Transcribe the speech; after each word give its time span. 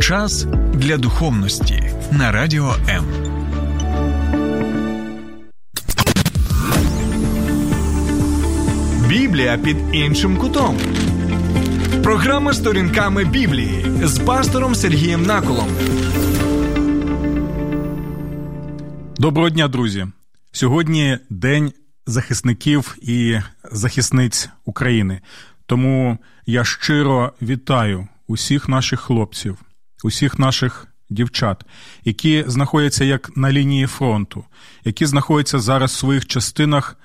Час 0.00 0.46
для 0.74 0.96
духовності 0.96 1.92
на 2.12 2.32
радіо 2.32 2.74
М. 2.88 3.04
Біблія 9.08 9.58
під 9.58 9.76
іншим 9.92 10.36
кутом. 10.36 10.78
Програма 12.02 12.52
сторінками 12.52 13.24
Біблії 13.24 13.84
з 14.02 14.18
пастором 14.18 14.74
Сергієм 14.74 15.22
Наколом. 15.22 15.68
Доброго 19.18 19.50
дня, 19.50 19.68
друзі. 19.68 20.06
Сьогодні 20.52 21.18
День 21.30 21.72
захисників 22.06 22.96
і 23.02 23.38
захисниць 23.72 24.48
України. 24.64 25.20
Тому 25.66 26.18
я 26.46 26.64
щиро 26.64 27.32
вітаю 27.42 28.08
усіх 28.26 28.68
наших 28.68 29.00
хлопців, 29.00 29.58
усіх 30.04 30.38
наших 30.38 30.86
дівчат, 31.10 31.64
які 32.04 32.44
знаходяться 32.46 33.04
як 33.04 33.36
на 33.36 33.52
лінії 33.52 33.86
фронту, 33.86 34.44
які 34.84 35.06
знаходяться 35.06 35.58
зараз 35.58 35.92
в 35.92 35.98
своїх 35.98 36.26
частинах, 36.26 36.96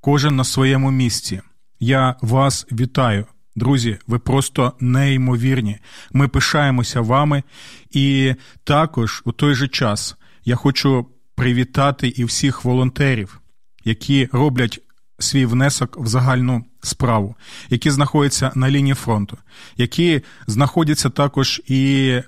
кожен 0.00 0.36
на 0.36 0.44
своєму 0.44 0.90
місці. 0.90 1.40
Я 1.80 2.14
вас 2.22 2.66
вітаю. 2.72 3.26
Друзі, 3.56 3.98
ви 4.06 4.18
просто 4.18 4.72
неймовірні. 4.80 5.78
Ми 6.12 6.28
пишаємося 6.28 7.00
вами. 7.00 7.42
І 7.90 8.34
також 8.64 9.22
у 9.24 9.32
той 9.32 9.54
же 9.54 9.68
час 9.68 10.16
я 10.44 10.56
хочу 10.56 11.06
привітати 11.34 12.08
і 12.08 12.24
всіх 12.24 12.64
волонтерів, 12.64 13.40
які 13.84 14.28
роблять 14.32 14.80
свій 15.18 15.46
внесок 15.46 15.96
в 16.00 16.06
загальну 16.06 16.64
справу, 16.82 17.36
які 17.70 17.90
знаходяться 17.90 18.52
на 18.54 18.70
лінії 18.70 18.94
фронту, 18.94 19.38
які 19.76 20.22
знаходяться 20.46 21.10
також 21.10 21.62
і 21.66 22.20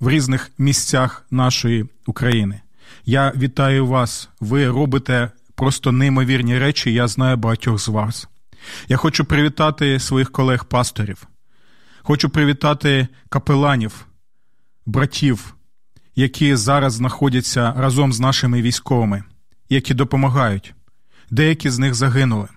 в 0.00 0.08
різних 0.08 0.50
місцях 0.58 1.26
нашої 1.30 1.86
України. 2.06 2.60
Я 3.06 3.32
вітаю 3.36 3.86
вас. 3.86 4.28
Ви 4.40 4.68
робите 4.68 5.30
просто 5.54 5.92
неймовірні 5.92 6.58
речі. 6.58 6.92
Я 6.92 7.08
знаю 7.08 7.36
багатьох 7.36 7.78
з 7.78 7.88
вас. 7.88 8.28
Я 8.88 8.96
хочу 8.96 9.24
привітати 9.24 10.00
своїх 10.00 10.32
колег-пасторів, 10.32 11.26
хочу 12.02 12.30
привітати 12.30 13.08
капеланів, 13.28 14.06
братів, 14.86 15.54
які 16.16 16.56
зараз 16.56 16.92
знаходяться 16.92 17.74
разом 17.76 18.12
з 18.12 18.20
нашими 18.20 18.62
військовими, 18.62 19.24
які 19.68 19.94
допомагають. 19.94 20.74
Деякі 21.30 21.70
з 21.70 21.78
них 21.78 21.94
загинули, 21.94 22.48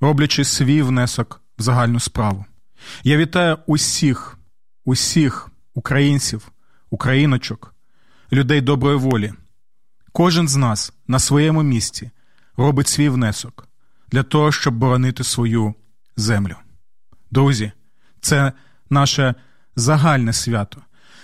роблячи 0.00 0.44
свій 0.44 0.82
внесок 0.82 1.40
в 1.58 1.62
загальну 1.62 2.00
справу. 2.00 2.44
Я 3.04 3.16
вітаю 3.16 3.58
усіх, 3.66 4.38
усіх 4.84 5.50
українців, 5.74 6.52
україночок, 6.90 7.74
людей 8.32 8.60
доброї 8.60 8.96
волі. 8.96 9.32
Кожен 10.12 10.48
з 10.48 10.56
нас 10.56 10.92
на 11.08 11.18
своєму 11.18 11.62
місці 11.62 12.10
робить 12.56 12.88
свій 12.88 13.08
внесок 13.08 13.68
для 14.12 14.22
того, 14.22 14.52
щоб 14.52 14.74
боронити 14.74 15.24
свою 15.24 15.74
землю. 16.16 16.56
Друзі, 17.30 17.72
це 18.20 18.52
наше 18.90 19.34
загальне 19.76 20.32
свято, 20.32 20.82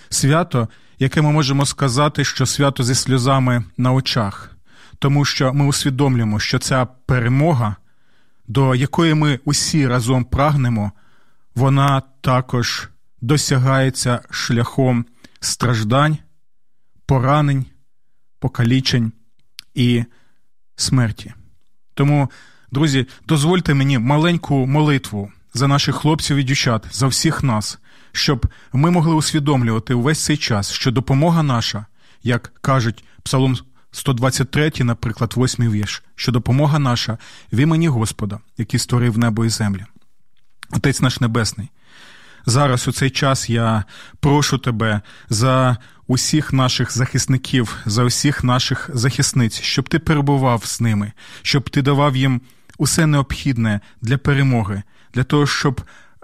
свято, 0.09 0.67
яке 0.99 1.21
ми 1.21 1.31
можемо 1.31 1.65
сказати, 1.65 2.23
що 2.23 2.45
свято 2.45 2.83
зі 2.83 2.95
сльозами 2.95 3.63
на 3.77 3.93
очах, 3.93 4.55
тому 4.99 5.25
що 5.25 5.53
ми 5.53 5.65
усвідомлюємо, 5.65 6.39
що 6.39 6.59
ця 6.59 6.85
перемога, 6.85 7.75
до 8.47 8.75
якої 8.75 9.13
ми 9.13 9.39
усі 9.45 9.87
разом 9.87 10.23
прагнемо, 10.23 10.91
вона 11.55 12.01
також 12.21 12.89
досягається 13.21 14.21
шляхом 14.29 15.05
страждань, 15.39 16.17
поранень, 17.05 17.65
покалічень 18.39 19.11
і 19.73 20.03
смерті. 20.75 21.33
Тому, 21.93 22.31
друзі, 22.71 23.07
дозвольте 23.27 23.73
мені 23.73 23.99
маленьку 23.99 24.67
молитву 24.67 25.31
за 25.53 25.67
наших 25.67 25.95
хлопців 25.95 26.37
і 26.37 26.43
дівчат, 26.43 26.85
за 26.91 27.07
всіх 27.07 27.43
нас, 27.43 27.79
щоб 28.11 28.47
ми 28.73 28.91
могли 28.91 29.15
усвідомлювати 29.15 29.93
увесь 29.93 30.23
цей 30.23 30.37
час, 30.37 30.71
що 30.71 30.91
допомога 30.91 31.43
наша, 31.43 31.85
як 32.23 32.51
кажуть 32.61 33.03
Псалом 33.23 33.57
123, 33.91 34.71
наприклад, 34.79 35.33
8 35.37 35.71
вірш, 35.71 36.03
що 36.15 36.31
допомога 36.31 36.79
наша 36.79 37.17
в 37.53 37.57
імені 37.57 37.87
Господа, 37.87 38.39
який 38.57 38.79
створив 38.79 39.17
небо 39.17 39.45
і 39.45 39.49
землю. 39.49 39.85
Отець 40.71 41.01
наш 41.01 41.19
Небесний. 41.19 41.69
Зараз 42.45 42.87
у 42.87 42.91
цей 42.91 43.09
час 43.09 43.49
я 43.49 43.83
прошу 44.19 44.57
тебе 44.57 45.01
за 45.29 45.77
усіх 46.07 46.53
наших 46.53 46.97
захисників, 46.97 47.77
за 47.85 48.03
усіх 48.03 48.43
наших 48.43 48.89
захисниць, 48.93 49.61
щоб 49.61 49.89
ти 49.89 49.99
перебував 49.99 50.65
з 50.65 50.81
ними, 50.81 51.11
щоб 51.41 51.69
ти 51.69 51.81
давав 51.81 52.15
їм 52.15 52.41
усе 52.77 53.05
необхідне 53.05 53.79
для 54.01 54.17
перемоги, 54.17 54.83
для 55.13 55.23
того, 55.23 55.47
щоб 55.47 55.81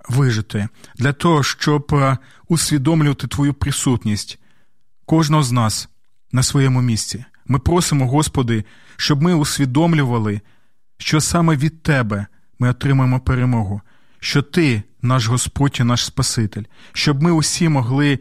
вижити, 0.10 0.68
для 0.96 1.14
того, 1.14 1.44
щоб 1.44 1.88
е, 1.94 2.18
усвідомлювати 2.48 3.28
твою 3.28 3.54
присутність 3.54 4.40
кожного 5.06 5.44
з 5.44 5.52
нас 5.52 5.90
на 6.32 6.44
своєму 6.44 6.82
місці. 6.82 7.26
Ми 7.46 7.60
просимо, 7.60 8.08
Господи, 8.08 8.64
щоб 8.98 9.22
ми 9.22 9.34
усвідомлювали, 9.34 10.42
що 10.98 11.22
саме 11.22 11.56
від 11.56 11.84
Тебе 11.84 12.26
ми 12.60 12.70
отримаємо 12.70 13.20
перемогу, 13.20 13.82
що 14.20 14.42
Ти, 14.42 14.84
наш 15.02 15.28
Господь 15.28 15.78
і 15.80 15.84
наш 15.84 16.06
Спаситель, 16.06 16.64
щоб 16.94 17.24
ми 17.24 17.32
усі 17.32 17.70
могли 17.70 18.20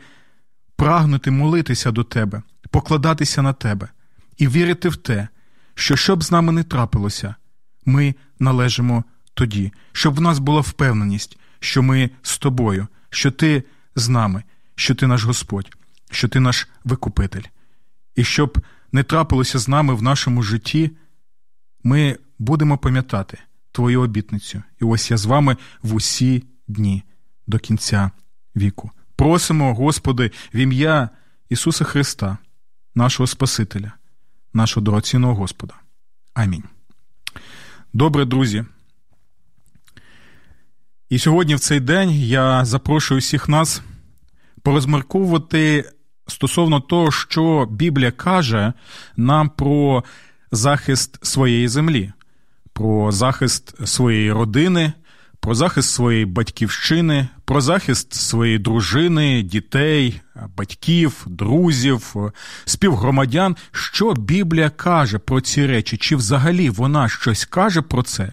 прагнути 0.76 1.30
молитися 1.30 1.90
до 1.90 2.04
Тебе, 2.04 2.42
покладатися 2.70 3.42
на 3.42 3.52
Тебе 3.52 3.88
і 4.36 4.48
вірити 4.48 4.88
в 4.88 4.96
те, 4.96 5.28
що 5.74 5.96
що 5.96 6.16
б 6.16 6.24
з 6.24 6.30
нами 6.30 6.52
не 6.52 6.62
трапилося, 6.62 7.34
ми 7.86 8.14
належимо 8.38 9.04
тоді, 9.34 9.72
щоб 9.92 10.14
в 10.14 10.20
нас 10.20 10.38
була 10.38 10.60
впевненість, 10.60 11.38
що 11.60 11.82
ми 11.82 12.10
з 12.22 12.38
тобою, 12.38 12.86
що 13.10 13.30
Ти 13.30 13.62
з 13.96 14.08
нами, 14.08 14.42
що 14.74 14.94
Ти 14.94 15.06
наш 15.06 15.24
Господь, 15.24 15.76
що 16.10 16.28
Ти 16.28 16.40
наш 16.40 16.68
Викупитель, 16.84 17.42
і 18.14 18.24
щоб 18.24 18.58
не 18.92 19.02
трапилося 19.02 19.58
з 19.58 19.68
нами 19.68 19.94
в 19.94 20.02
нашому 20.02 20.42
житті, 20.42 20.90
ми 21.84 22.16
будемо 22.38 22.78
пам'ятати 22.78 23.38
Твою 23.72 24.02
обітницю. 24.02 24.62
І 24.80 24.84
ось 24.84 25.10
я 25.10 25.16
з 25.16 25.24
вами 25.24 25.56
в 25.82 25.94
усі 25.94 26.44
дні 26.68 27.02
до 27.46 27.58
кінця 27.58 28.10
віку. 28.56 28.90
Просимо, 29.16 29.74
Господи, 29.74 30.30
в 30.54 30.56
ім'я 30.56 31.08
Ісуса 31.48 31.84
Христа, 31.84 32.38
нашого 32.94 33.26
Спасителя, 33.26 33.92
нашого 34.52 34.84
дорогоцінного 34.84 35.34
Господа. 35.34 35.74
Амінь. 36.34 36.64
Добре, 37.92 38.24
друзі. 38.24 38.64
І 41.08 41.18
сьогодні, 41.18 41.54
в 41.54 41.60
цей 41.60 41.80
день, 41.80 42.10
я 42.10 42.64
запрошую 42.64 43.20
всіх 43.20 43.48
нас 43.48 43.82
порозмірковувати 44.62 45.90
стосовно 46.26 46.80
того, 46.80 47.10
що 47.10 47.66
Біблія 47.70 48.10
каже 48.10 48.72
нам 49.16 49.48
про 49.48 50.04
захист 50.52 51.26
своєї 51.26 51.68
землі, 51.68 52.12
про 52.72 53.12
захист 53.12 53.88
своєї 53.88 54.32
родини, 54.32 54.92
про 55.40 55.54
захист 55.54 55.90
своєї 55.90 56.24
батьківщини, 56.24 57.28
про 57.44 57.60
захист 57.60 58.14
своєї 58.14 58.58
дружини, 58.58 59.42
дітей, 59.42 60.20
батьків, 60.56 61.26
друзів, 61.26 62.14
співгромадян. 62.64 63.56
Що 63.72 64.14
Біблія 64.14 64.70
каже 64.70 65.18
про 65.18 65.40
ці 65.40 65.66
речі? 65.66 65.96
Чи 65.96 66.16
взагалі 66.16 66.70
вона 66.70 67.08
щось 67.08 67.44
каже 67.44 67.82
про 67.82 68.02
це? 68.02 68.32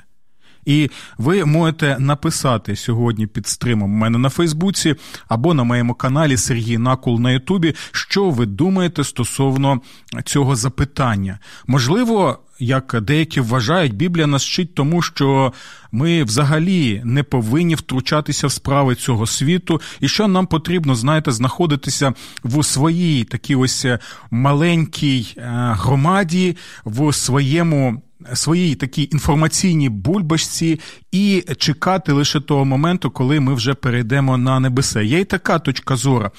І 0.66 0.90
ви 1.18 1.46
можете 1.46 2.00
написати 2.00 2.76
сьогодні 2.76 3.28
під 3.28 3.48
стримом 3.48 3.92
мене 3.92 4.18
на 4.18 4.30
Фейсбуці 4.30 4.96
або 5.28 5.54
на 5.54 5.64
моєму 5.64 5.94
каналі 5.94 6.38
Сергій 6.38 6.78
Накул 6.78 7.20
на 7.20 7.32
Ютубі, 7.32 7.76
що 7.92 8.30
ви 8.30 8.46
думаєте 8.46 9.04
стосовно 9.04 9.82
цього 10.26 10.56
запитання. 10.56 11.40
Можливо, 11.68 12.40
як 12.60 13.02
деякі 13.02 13.42
вважають, 13.42 13.94
Біблія 13.94 14.28
нас 14.28 14.46
вчить 14.46 14.76
тому, 14.76 15.02
що 15.02 15.54
ми 15.92 16.24
взагалі 16.24 17.02
не 17.06 17.24
повинні 17.24 17.76
втручатися 17.76 18.48
в 18.48 18.52
справи 18.52 18.96
цього 18.96 19.28
світу, 19.28 19.82
і 20.00 20.08
що 20.08 20.28
нам 20.28 20.48
потрібно, 20.48 20.96
знаєте, 20.96 21.32
знаходитися 21.32 22.14
в 22.44 22.64
своїй 22.64 23.24
такій 23.24 23.56
ось 23.56 23.86
маленькій 24.32 25.36
е, 25.38 25.42
громаді, 25.80 26.58
в 26.86 27.14
своєму 27.14 28.02
своїй 28.34 28.76
такій 28.76 29.10
інформаційній 29.12 29.90
бульбашці 29.90 30.80
і 31.12 31.44
чекати 31.58 32.12
лише 32.12 32.40
того 32.40 32.66
моменту, 32.66 33.12
коли 33.12 33.40
ми 33.40 33.54
вже 33.54 33.74
перейдемо 33.74 34.38
на 34.38 34.60
небеса. 34.60 35.02
Є 35.02 35.20
й 35.20 35.26
така 35.26 35.60
точка 35.60 35.96
зору. 35.96 36.32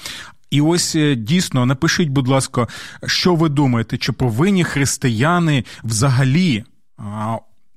І 0.51 0.61
ось 0.61 0.95
е, 0.95 1.15
дійсно 1.15 1.65
напишіть, 1.65 2.09
будь 2.09 2.27
ласка, 2.27 2.67
що 3.05 3.35
ви 3.35 3.49
думаєте, 3.49 3.97
чи 3.97 4.11
повинні 4.11 4.63
християни 4.63 5.63
взагалі 5.83 6.63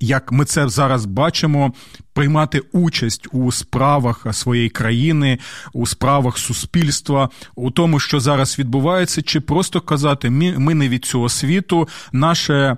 як 0.00 0.32
ми 0.32 0.44
це 0.44 0.68
зараз 0.68 1.06
бачимо, 1.06 1.72
приймати 2.12 2.62
участь 2.72 3.28
у 3.32 3.52
справах 3.52 4.26
своєї 4.32 4.68
країни, 4.68 5.38
у 5.72 5.86
справах 5.86 6.38
суспільства, 6.38 7.28
у 7.54 7.70
тому, 7.70 8.00
що 8.00 8.20
зараз 8.20 8.58
відбувається, 8.58 9.22
чи 9.22 9.40
просто 9.40 9.80
казати, 9.80 10.30
ми 10.30 10.74
не 10.74 10.88
від 10.88 11.04
цього 11.04 11.28
світу, 11.28 11.88
наше, 12.12 12.76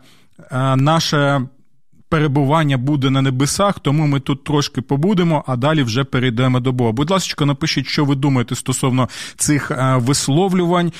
наше. 0.76 1.46
Перебування 2.08 2.76
буде 2.76 3.10
на 3.10 3.22
небесах, 3.22 3.78
тому 3.78 4.06
ми 4.06 4.20
тут 4.20 4.44
трошки 4.44 4.80
побудемо, 4.80 5.44
а 5.46 5.56
далі 5.56 5.82
вже 5.82 6.04
перейдемо 6.04 6.60
до 6.60 6.72
Бога. 6.72 6.92
Будь 6.92 7.10
ласка, 7.10 7.44
напишіть, 7.44 7.86
що 7.86 8.04
ви 8.04 8.14
думаєте 8.14 8.54
стосовно 8.54 9.08
цих 9.36 9.70
е, 9.70 9.96
висловлювань, 9.96 10.92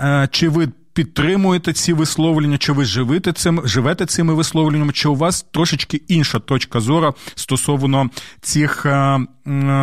е, 0.00 0.28
чи 0.30 0.48
ви 0.48 0.68
підтримуєте 0.98 1.72
ці 1.72 1.92
висловлення, 1.92 2.58
чи 2.58 2.72
ви 2.72 2.84
живете 2.84 3.32
цим, 3.32 3.62
живете 3.64 4.06
цими 4.06 4.34
висловленнями, 4.34 4.92
чи 4.92 5.08
у 5.08 5.14
вас 5.14 5.46
трошечки 5.50 6.02
інша 6.08 6.38
точка 6.38 6.80
зору 6.80 7.14
стосовно 7.34 8.10
цих 8.40 8.86
е, 8.86 9.18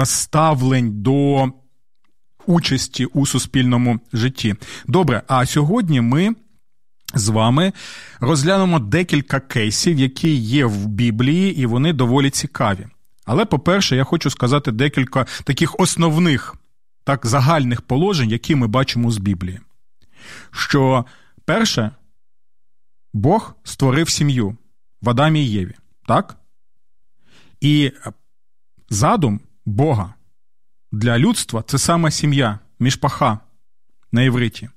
ставлень 0.04 1.02
до 1.02 1.50
участі 2.46 3.06
у 3.06 3.26
суспільному 3.26 4.00
житті. 4.14 4.56
Добре, 4.88 5.22
а 5.28 5.46
сьогодні 5.46 6.02
ми. 6.02 6.36
З 7.14 7.30
вами 7.30 7.74
розглянемо 8.20 8.80
декілька 8.80 9.40
кейсів, 9.40 10.00
які 10.00 10.36
є 10.36 10.66
в 10.66 10.86
Біблії, 10.88 11.58
і 11.60 11.66
вони 11.66 11.94
доволі 11.94 12.30
цікаві. 12.30 12.88
Але, 13.26 13.46
по-перше, 13.46 13.96
я 13.96 14.04
хочу 14.04 14.30
сказати 14.30 14.72
декілька 14.72 15.26
таких 15.44 15.80
основних, 15.80 16.56
так 17.04 17.26
загальних 17.26 17.82
положень, 17.82 18.30
які 18.30 18.56
ми 18.56 18.68
бачимо 18.68 19.12
з 19.12 19.18
Біблії 19.18 19.60
що 20.52 21.06
перше, 21.46 21.92
Бог 23.14 23.56
створив 23.64 24.10
сім'ю 24.10 24.58
в 25.02 25.10
Адамі 25.10 25.44
і 25.44 25.52
Єві, 25.52 25.76
так? 26.08 26.38
І 27.62 27.92
задум 28.90 29.40
Бога 29.66 30.14
для 30.92 31.20
людства 31.20 31.64
це 31.68 31.78
саме 31.78 32.12
сім'я, 32.12 32.60
мішпаха 32.80 33.40
на 34.12 34.22
євриті. 34.22 34.70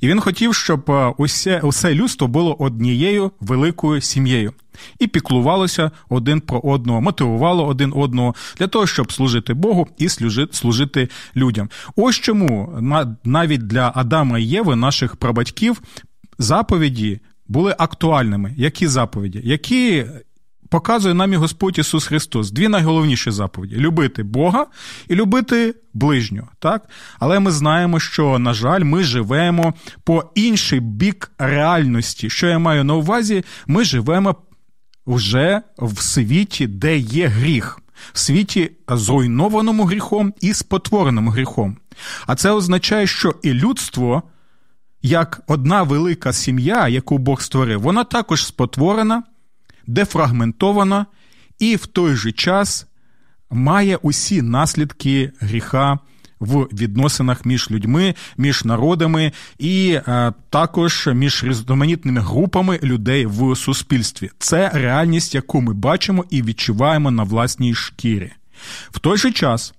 І 0.00 0.08
він 0.08 0.20
хотів, 0.20 0.54
щоб 0.54 0.90
е, 0.90 1.14
усе, 1.18 1.60
усе 1.60 1.94
людство 1.94 2.28
було 2.28 2.54
однією 2.54 3.30
великою 3.40 4.00
сім'єю 4.00 4.52
і 4.98 5.06
піклувалося 5.06 5.90
один 6.08 6.40
про 6.40 6.60
одного, 6.60 7.00
мотивувало 7.00 7.66
один 7.66 7.92
одного 7.96 8.34
для 8.58 8.66
того, 8.66 8.86
щоб 8.86 9.12
служити 9.12 9.54
Богу 9.54 9.88
і 9.98 10.08
служити 10.52 11.08
людям. 11.36 11.68
Ось 11.96 12.16
чому 12.16 12.78
навіть 13.24 13.66
для 13.66 13.92
Адама 13.94 14.38
і 14.38 14.44
Єви, 14.44 14.76
наших 14.76 15.16
прабатьків, 15.16 15.82
заповіді 16.38 17.20
були 17.48 17.74
актуальними. 17.78 18.54
Які 18.56 18.86
заповіді? 18.86 19.40
Які 19.44 20.04
показує 20.68 21.14
нам 21.14 21.32
і 21.32 21.36
Господь 21.36 21.78
Ісус 21.78 22.06
Христос. 22.06 22.50
Дві 22.50 22.68
найголовніші 22.68 23.30
заповіді: 23.30 23.76
любити 23.76 24.22
Бога 24.22 24.66
і 25.08 25.14
любити 25.14 25.74
ближнього. 25.94 26.48
Так? 26.58 26.88
Але 27.18 27.40
ми 27.40 27.50
знаємо, 27.50 28.00
що, 28.00 28.38
на 28.38 28.54
жаль, 28.54 28.84
ми 28.84 29.02
живемо 29.02 29.74
по 30.04 30.24
інший 30.34 30.80
бік 30.80 31.30
реальності. 31.38 32.30
Що 32.30 32.46
я 32.46 32.58
маю 32.58 32.84
на 32.84 32.94
увазі, 32.94 33.44
ми 33.66 33.84
живемо 33.84 34.36
вже 35.06 35.62
в 35.78 36.02
світі, 36.02 36.66
де 36.66 36.98
є 36.98 37.26
гріх. 37.26 37.80
В 38.12 38.18
світі 38.18 38.70
зруйнованому 38.88 39.84
гріхом 39.84 40.34
і 40.40 40.54
спотвореному 40.54 41.30
гріхом. 41.30 41.76
А 42.26 42.34
це 42.34 42.50
означає, 42.50 43.06
що 43.06 43.34
і 43.42 43.52
людство, 43.52 44.22
як 45.02 45.40
одна 45.46 45.82
велика 45.82 46.32
сім'я, 46.32 46.88
яку 46.88 47.18
Бог 47.18 47.42
створив, 47.42 47.80
вона 47.80 48.04
також 48.04 48.46
спотворена, 48.46 49.22
дефрагментована 49.88 51.06
і 51.58 51.76
в 51.76 51.86
той 51.86 52.16
же 52.16 52.32
час 52.32 52.86
має 53.50 53.96
усі 53.96 54.42
наслідки 54.42 55.32
гріха 55.40 55.98
в 56.40 56.62
відносинах 56.62 57.44
між 57.44 57.70
людьми, 57.70 58.14
між 58.36 58.64
народами 58.64 59.32
і 59.58 59.90
е, 59.90 60.32
також 60.50 61.08
між 61.14 61.44
різноманітними 61.44 62.20
групами 62.20 62.80
людей 62.82 63.26
в 63.26 63.56
суспільстві. 63.56 64.30
Це 64.38 64.70
реальність, 64.74 65.34
яку 65.34 65.60
ми 65.60 65.74
бачимо 65.74 66.24
і 66.30 66.42
відчуваємо 66.42 67.10
на 67.10 67.22
власній 67.22 67.74
шкірі. 67.74 68.32
В 68.90 68.98
той 68.98 69.18
же 69.18 69.32
час. 69.32 69.74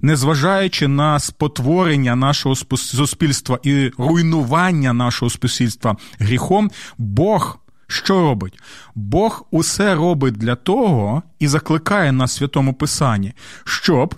Незважаючи 0.00 0.88
на 0.88 1.18
спотворення 1.18 2.16
нашого 2.16 2.56
суспільства 2.76 3.58
і 3.62 3.90
руйнування 3.98 4.92
нашого 4.92 5.30
суспільства 5.30 5.96
гріхом, 6.18 6.70
Бог 6.98 7.58
що 7.88 8.20
робить? 8.20 8.60
Бог 8.94 9.46
усе 9.50 9.94
робить 9.94 10.34
для 10.34 10.54
того 10.54 11.22
і 11.38 11.48
закликає 11.48 12.12
на 12.12 12.28
святому 12.28 12.74
Писанні, 12.74 13.32
щоб 13.64 14.14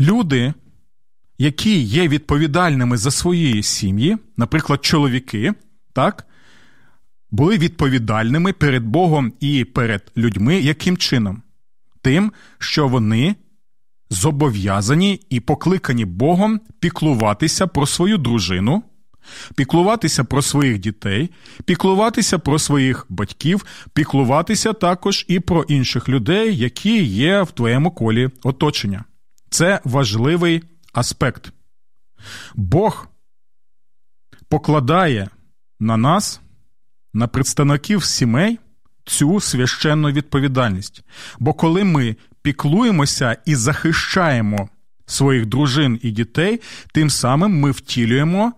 люди, 0.00 0.54
які 1.38 1.80
є 1.80 2.08
відповідальними 2.08 2.96
за 2.96 3.10
свої 3.10 3.62
сім'ї, 3.62 4.18
наприклад, 4.36 4.84
чоловіки, 4.84 5.54
так, 5.92 6.26
були 7.30 7.58
відповідальними 7.58 8.52
перед 8.52 8.84
Богом 8.84 9.32
і 9.40 9.64
перед 9.64 10.12
людьми, 10.16 10.60
яким 10.60 10.96
чином? 10.96 11.42
Тим, 12.02 12.32
що 12.58 12.88
вони 12.88 13.36
зобов'язані 14.10 15.20
і 15.30 15.40
покликані 15.40 16.04
Богом 16.04 16.60
піклуватися 16.80 17.66
про 17.66 17.86
свою 17.86 18.18
дружину 18.18 18.82
піклуватися 19.54 20.24
про 20.24 20.42
своїх 20.42 20.78
дітей, 20.78 21.30
піклуватися 21.64 22.38
про 22.38 22.58
своїх 22.58 23.06
батьків, 23.08 23.66
піклуватися 23.92 24.72
також 24.72 25.24
і 25.28 25.40
про 25.40 25.62
інших 25.62 26.08
людей, 26.08 26.56
які 26.56 27.02
є 27.04 27.42
в 27.42 27.50
твоєму 27.50 27.90
колі 27.90 28.30
оточення. 28.42 29.04
Це 29.50 29.80
важливий 29.84 30.62
аспект. 30.92 31.52
Бог 32.54 33.08
покладає 34.48 35.28
на 35.80 35.96
нас, 35.96 36.40
на 37.14 37.26
представників 37.26 38.04
сімей, 38.04 38.58
цю 39.04 39.40
священну 39.40 40.10
відповідальність. 40.10 41.04
Бо 41.38 41.52
коли 41.52 41.84
ми 41.84 42.16
піклуємося 42.42 43.36
і 43.46 43.54
захищаємо 43.54 44.68
своїх 45.06 45.46
дружин 45.46 46.00
і 46.02 46.10
дітей, 46.10 46.60
тим 46.92 47.10
самим 47.10 47.60
ми 47.60 47.70
втілюємо 47.70 48.52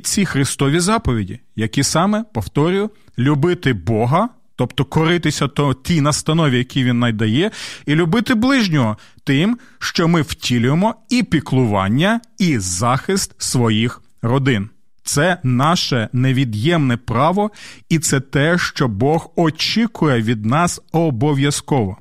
ці 0.00 0.24
Христові 0.24 0.80
заповіді, 0.80 1.40
які 1.56 1.82
саме, 1.82 2.24
повторюю, 2.34 2.90
любити 3.18 3.72
Бога, 3.72 4.28
тобто 4.56 4.84
коритися 4.84 5.48
то 5.48 5.74
тій 5.74 6.00
настанові, 6.00 6.58
які 6.58 6.84
він 6.84 6.98
надає, 6.98 7.50
і 7.86 7.94
любити 7.94 8.34
ближнього 8.34 8.96
тим, 9.24 9.58
що 9.78 10.08
ми 10.08 10.22
втілюємо 10.22 10.94
і 11.10 11.22
піклування, 11.22 12.20
і 12.38 12.58
захист 12.58 13.34
своїх 13.38 14.02
родин. 14.22 14.68
Це 15.04 15.38
наше 15.42 16.08
невід'ємне 16.12 16.96
право, 16.96 17.50
і 17.88 17.98
це 17.98 18.20
те, 18.20 18.58
що 18.58 18.88
Бог 18.88 19.30
очікує 19.36 20.22
від 20.22 20.46
нас 20.46 20.80
обов'язково. 20.92 21.96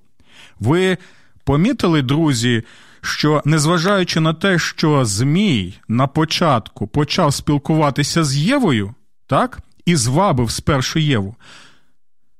Ви 0.59 0.97
помітили, 1.43 2.01
друзі, 2.01 2.63
що 3.03 3.41
незважаючи 3.45 4.19
на 4.19 4.33
те, 4.33 4.59
що 4.59 5.05
Змій 5.05 5.73
на 5.87 6.07
початку 6.07 6.87
почав 6.87 7.33
спілкуватися 7.33 8.23
з 8.23 8.37
Євою, 8.37 8.93
так, 9.27 9.59
і 9.85 9.95
звабив 9.95 10.51
спершу 10.51 10.99
Єву, 10.99 11.35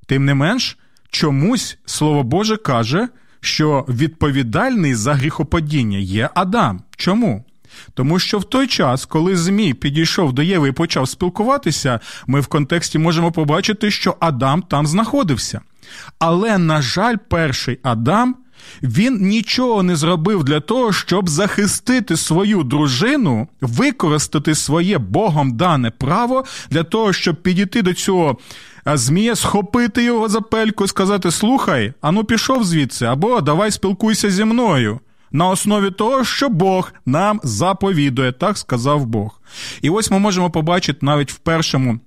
тим 0.08 0.26
не 0.26 0.34
менш, 0.34 0.78
чомусь 1.10 1.78
Слово 1.86 2.24
Боже 2.24 2.58
каже, 2.58 3.08
що 3.40 3.86
відповідальний 3.90 4.96
за 4.96 5.14
гріхопадіння 5.14 5.98
є 5.98 6.30
Адам. 6.36 6.82
Чому? 6.98 7.46
Тому 7.94 8.20
що 8.20 8.40
в 8.40 8.44
той 8.44 8.68
час, 8.68 9.06
коли 9.06 9.38
Змій 9.38 9.74
підійшов 9.74 10.34
до 10.34 10.42
Єви 10.42 10.70
і 10.70 10.72
почав 10.72 11.10
спілкуватися, 11.10 12.00
ми 12.28 12.40
в 12.40 12.48
контексті 12.48 13.00
можемо 13.00 13.32
побачити, 13.32 13.92
що 13.92 14.18
Адам 14.20 14.62
там 14.62 14.88
знаходився. 14.88 15.62
Але, 16.20 16.58
на 16.58 16.82
жаль, 16.82 17.16
перший 17.30 17.80
Адам 17.84 18.36
він 18.84 19.18
нічого 19.22 19.84
не 19.84 19.96
зробив 19.96 20.44
для 20.44 20.60
того, 20.60 20.94
щоб 20.94 21.30
захистити 21.30 22.18
свою 22.18 22.64
дружину, 22.64 23.48
використати 23.62 24.56
своє 24.56 24.98
Богом 24.98 25.58
дане 25.58 25.92
право 25.92 26.44
для 26.70 26.84
того, 26.84 27.14
щоб 27.14 27.42
підійти 27.42 27.82
до 27.82 27.94
цього 27.94 28.38
змія, 28.86 29.36
схопити 29.36 30.04
його 30.04 30.30
за 30.30 30.42
пельку 30.42 30.86
і 30.86 30.88
сказати: 30.88 31.32
Слухай, 31.32 31.94
ану 32.02 32.24
пішов 32.24 32.64
звідси, 32.64 33.06
або 33.06 33.42
давай 33.42 33.72
спілкуйся 33.72 34.30
зі 34.30 34.46
мною. 34.46 35.00
На 35.32 35.48
основі 35.48 35.92
того, 35.92 36.24
що 36.24 36.50
Бог 36.50 36.94
нам 37.06 37.40
заповідує, 37.44 38.32
так 38.32 38.58
сказав 38.58 39.06
Бог. 39.06 39.42
І 39.82 39.90
ось 39.90 40.12
ми 40.12 40.20
можемо 40.20 40.52
побачити 40.52 41.00
навіть 41.02 41.32
в 41.32 41.38
першому 41.38 42.00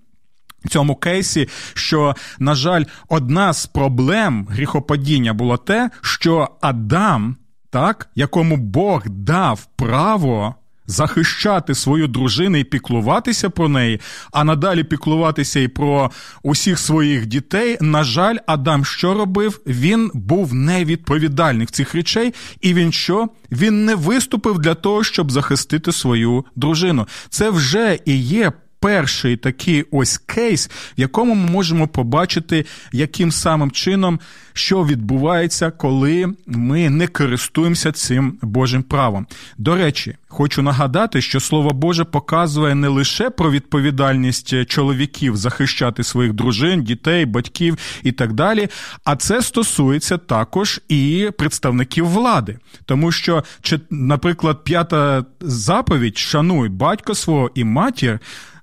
цьому 0.69 0.97
кейсі, 0.97 1.49
що, 1.75 2.17
на 2.39 2.55
жаль, 2.55 2.85
одна 3.09 3.53
з 3.53 3.67
проблем 3.67 4.47
гріхопадіння 4.51 5.33
було 5.33 5.57
те, 5.57 5.91
що 6.01 6.49
Адам, 6.61 7.37
так, 7.71 8.09
якому 8.15 8.57
Бог 8.57 9.03
дав 9.07 9.67
право 9.77 10.55
захищати 10.87 11.75
свою 11.75 12.07
дружину 12.09 12.57
і 12.57 12.65
піклуватися 12.65 13.51
про 13.51 13.69
неї, 13.69 14.01
а 14.33 14.45
надалі 14.45 14.85
піклуватися 14.85 15.61
і 15.61 15.69
про 15.69 16.11
усіх 16.43 16.79
своїх 16.79 17.27
дітей. 17.27 17.79
На 17.81 18.05
жаль, 18.05 18.37
Адам 18.47 18.85
що 18.85 19.15
робив? 19.15 19.61
Він 19.67 20.11
був 20.15 20.55
невідповідальний 20.55 21.67
в 21.67 21.71
цих 21.71 21.95
речей, 21.95 22.35
і 22.61 22.75
він 22.75 22.93
що? 22.93 23.29
Він 23.53 23.85
не 23.85 23.95
виступив 23.95 24.59
для 24.59 24.75
того, 24.75 25.05
щоб 25.05 25.31
захистити 25.31 25.93
свою 25.93 26.45
дружину. 26.57 27.07
Це 27.29 27.51
вже 27.51 27.99
і 28.05 28.17
є 28.17 28.53
перший 28.87 29.37
такий 29.37 29.85
ось 29.91 30.19
кейс, 30.19 30.71
в 30.99 31.01
якому 31.01 31.35
ми 31.35 31.51
можемо 31.51 31.89
побачити, 31.89 32.65
яким 32.93 33.33
самим 33.33 33.71
чином 33.71 34.21
що 34.57 34.85
відбувається, 34.85 35.71
коли 35.71 36.35
ми 36.47 36.91
не 36.91 37.07
користуємося 37.07 37.93
цим 37.93 38.39
Божим 38.43 38.83
правом. 38.83 39.27
До 39.59 39.75
речі, 39.75 40.17
хочу 40.29 40.63
нагадати, 40.63 41.21
що 41.23 41.41
Слово 41.41 41.71
Боже 41.71 42.05
показує 42.05 42.75
не 42.75 42.89
лише 42.89 43.31
про 43.31 43.51
відповідальність 43.51 44.67
чоловіків 44.67 45.37
захищати 45.37 46.05
своїх 46.05 46.33
дружин, 46.33 46.83
дітей, 46.83 47.27
батьків 47.27 47.79
і 48.03 48.13
так 48.13 48.33
далі, 48.33 48.69
а 49.05 49.17
це 49.17 49.43
стосується 49.43 50.19
також 50.19 50.81
і 50.89 51.31
представників 51.39 52.07
влади, 52.09 52.59
тому 52.85 53.13
що, 53.13 53.45
наприклад, 53.91 54.65
п'ята 54.65 55.25
заповідь 55.41 56.19
шануй 56.19 56.69
батько 56.69 57.15
свого 57.15 57.51
і 57.55 57.65
матір. 57.65 58.21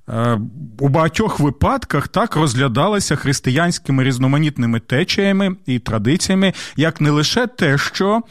Е, 0.09 0.39
у 0.79 0.89
багатьох 0.89 1.39
випадках 1.39 2.07
так 2.07 2.35
розглядалася 2.35 3.15
християнськими 3.15 4.03
різноманітними 4.03 4.79
течіями 4.79 5.55
і 5.65 5.79
традиціями, 5.79 6.53
як 6.75 7.01
не 7.01 7.09
лише 7.09 7.47
те, 7.47 7.77
що 7.77 8.21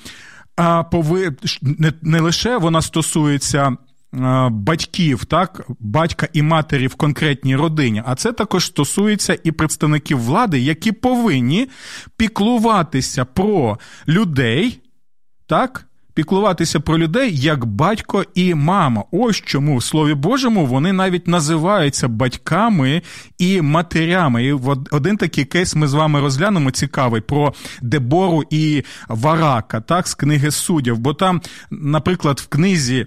а, 0.57 0.83
пови... 0.83 1.37
не, 1.62 1.93
не 2.02 2.21
лише 2.21 2.57
вона 2.57 2.83
стосується. 2.83 3.76
Батьків, 4.50 5.25
так, 5.25 5.67
батька 5.81 6.29
і 6.33 6.43
матері 6.43 6.87
в 6.87 6.95
конкретній 6.95 7.57
родині, 7.57 8.02
а 8.07 8.14
це 8.14 8.33
також 8.33 8.67
стосується 8.67 9.38
і 9.45 9.52
представників 9.52 10.19
влади, 10.19 10.61
які 10.61 10.93
повинні 10.93 11.69
піклуватися 12.17 13.25
про 13.25 13.79
людей, 14.09 14.81
так, 15.47 15.87
піклуватися 16.14 16.81
про 16.81 16.99
людей 16.99 17.37
як 17.37 17.64
батько 17.64 18.25
і 18.35 18.54
мама. 18.54 19.04
Ось 19.11 19.37
чому 19.37 19.76
в 19.76 19.83
Слові 19.83 20.14
Божому 20.14 20.66
вони 20.66 20.92
навіть 20.92 21.28
називаються 21.28 22.09
батьками 22.09 23.02
і 23.38 23.62
матерями. 23.62 24.45
І 24.45 24.52
один 24.90 25.16
такий 25.16 25.45
кейс 25.45 25.75
ми 25.75 25.88
з 25.88 25.95
вами 25.95 26.21
розглянемо 26.21 26.71
цікавий 26.71 27.21
про 27.21 27.54
Дебору 27.83 28.45
і 28.50 28.83
Варака, 29.09 29.81
так, 29.81 30.09
з 30.09 30.14
книги 30.14 30.50
суддів. 30.50 30.99
Бо 30.99 31.14
там, 31.14 31.40
наприклад, 31.71 32.40
в 32.40 32.47
книзі. 32.47 33.07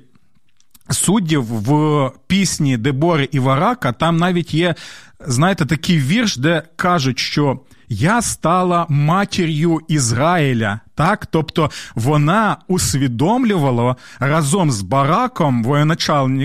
Суддів 0.90 1.44
в 1.44 2.12
пісні 2.28 2.78
Дебори 2.78 3.30
і 3.32 3.40
Варака 3.40 3.92
там 3.92 4.18
навіть 4.18 4.54
є, 4.54 4.76
знаєте, 5.20 5.66
такий 5.66 6.00
вірш, 6.00 6.38
де 6.38 6.64
кажуть, 6.76 7.20
що 7.20 7.60
я 7.90 8.22
стала 8.22 8.86
матір'ю 8.90 9.80
Ізраїля. 9.88 10.80
Так, 10.96 11.26
тобто 11.26 11.70
вона 11.96 12.58
усвідомлювала 12.68 13.96
разом 14.20 14.72
з 14.72 14.82
бараком, 14.82 15.64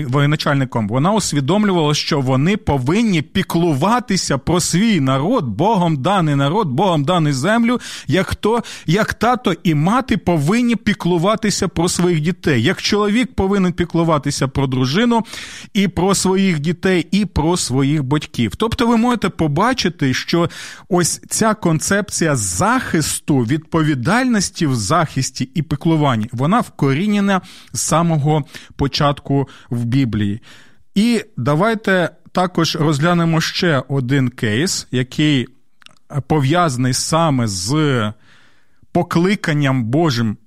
воєначальником, 0.07 0.87
вона 0.87 1.11
усвідомлювала, 1.11 1.93
що 1.93 2.21
вони 2.21 2.57
повинні 2.57 3.21
піклуватися 3.21 4.37
про 4.37 4.59
свій 4.59 4.99
народ, 4.99 5.45
Богом 5.45 5.97
даний 5.97 6.35
народ, 6.35 6.67
Богом 6.67 7.03
даний 7.03 7.33
землю, 7.33 7.79
як 8.07 8.27
хто, 8.27 8.63
як 8.85 9.13
тато 9.13 9.53
і 9.63 9.75
мати 9.75 10.17
повинні 10.17 10.75
піклуватися 10.75 11.67
про 11.67 11.89
своїх 11.89 12.19
дітей. 12.19 12.63
Як 12.63 12.81
чоловік 12.81 13.35
повинен 13.35 13.73
піклуватися 13.73 14.47
про 14.47 14.67
дружину 14.67 15.21
і 15.73 15.87
про 15.87 16.15
своїх 16.15 16.59
дітей, 16.59 17.07
і 17.11 17.25
про 17.25 17.57
своїх 17.57 18.03
батьків. 18.03 18.55
Тобто, 18.55 18.87
ви 18.87 18.97
можете 18.97 19.29
побачити, 19.29 20.13
що 20.13 20.49
ось 20.89 21.21
ця 21.29 21.53
концепція 21.53 22.35
захисту 22.35 23.37
відповідальності 23.37 24.40
в 24.67 24.75
захисті 24.75 25.43
і 25.43 25.61
піклуванні, 25.61 26.29
вона 26.31 26.59
вкорінена 26.59 27.41
з 27.73 27.81
самого 27.81 28.43
початку 28.75 29.49
в 29.69 29.85
Біблії. 29.85 30.41
І 30.95 31.25
давайте 31.37 32.09
також 32.31 32.75
розглянемо 32.75 33.41
ще 33.41 33.83
один 33.87 34.29
кейс, 34.29 34.87
який 34.91 35.47
пов'язаний 36.27 36.93
саме 36.93 37.47
з 37.47 38.13
покликанням 38.91 39.83
Божим. 39.83 40.37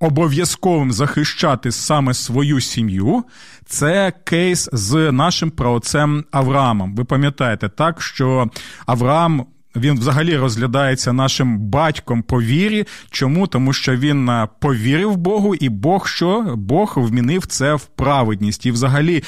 Обов'язковим 0.00 0.92
захищати 0.92 1.72
саме 1.72 2.14
свою 2.14 2.60
сім'ю, 2.60 3.24
це 3.66 4.12
кейс 4.24 4.68
з 4.72 5.12
нашим 5.12 5.50
праотцем 5.50 6.24
Авраамом. 6.30 6.94
Ви 6.94 7.04
пам'ятаєте 7.04 7.68
так, 7.68 8.02
що 8.02 8.50
Авраам 8.86 9.46
він 9.76 9.98
взагалі 9.98 10.36
розглядається 10.36 11.12
нашим 11.12 11.58
батьком 11.58 12.22
по 12.22 12.42
вірі. 12.42 12.84
Чому? 13.10 13.46
Тому 13.46 13.72
що 13.72 13.96
він 13.96 14.30
повірив 14.60 15.16
Богу, 15.16 15.54
і 15.54 15.68
Бог 15.68 16.08
що? 16.08 16.54
Бог 16.56 16.94
вмінив 16.96 17.46
це 17.46 17.74
в 17.74 17.84
праведність. 17.84 18.66
І 18.66 18.70
взагалі 18.70 19.22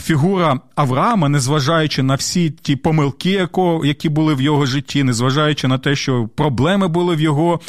фігура 0.00 0.60
Авраама, 0.74 1.28
незважаючи 1.28 2.02
на 2.02 2.14
всі 2.14 2.50
ті 2.50 2.76
помилки, 2.76 3.48
які 3.84 4.08
були 4.08 4.34
в 4.34 4.40
його 4.40 4.66
житті, 4.66 5.04
незважаючи 5.04 5.68
на 5.68 5.78
те, 5.78 5.96
що 5.96 6.28
проблеми 6.36 6.88
були 6.88 7.16
в 7.16 7.20
його. 7.20 7.60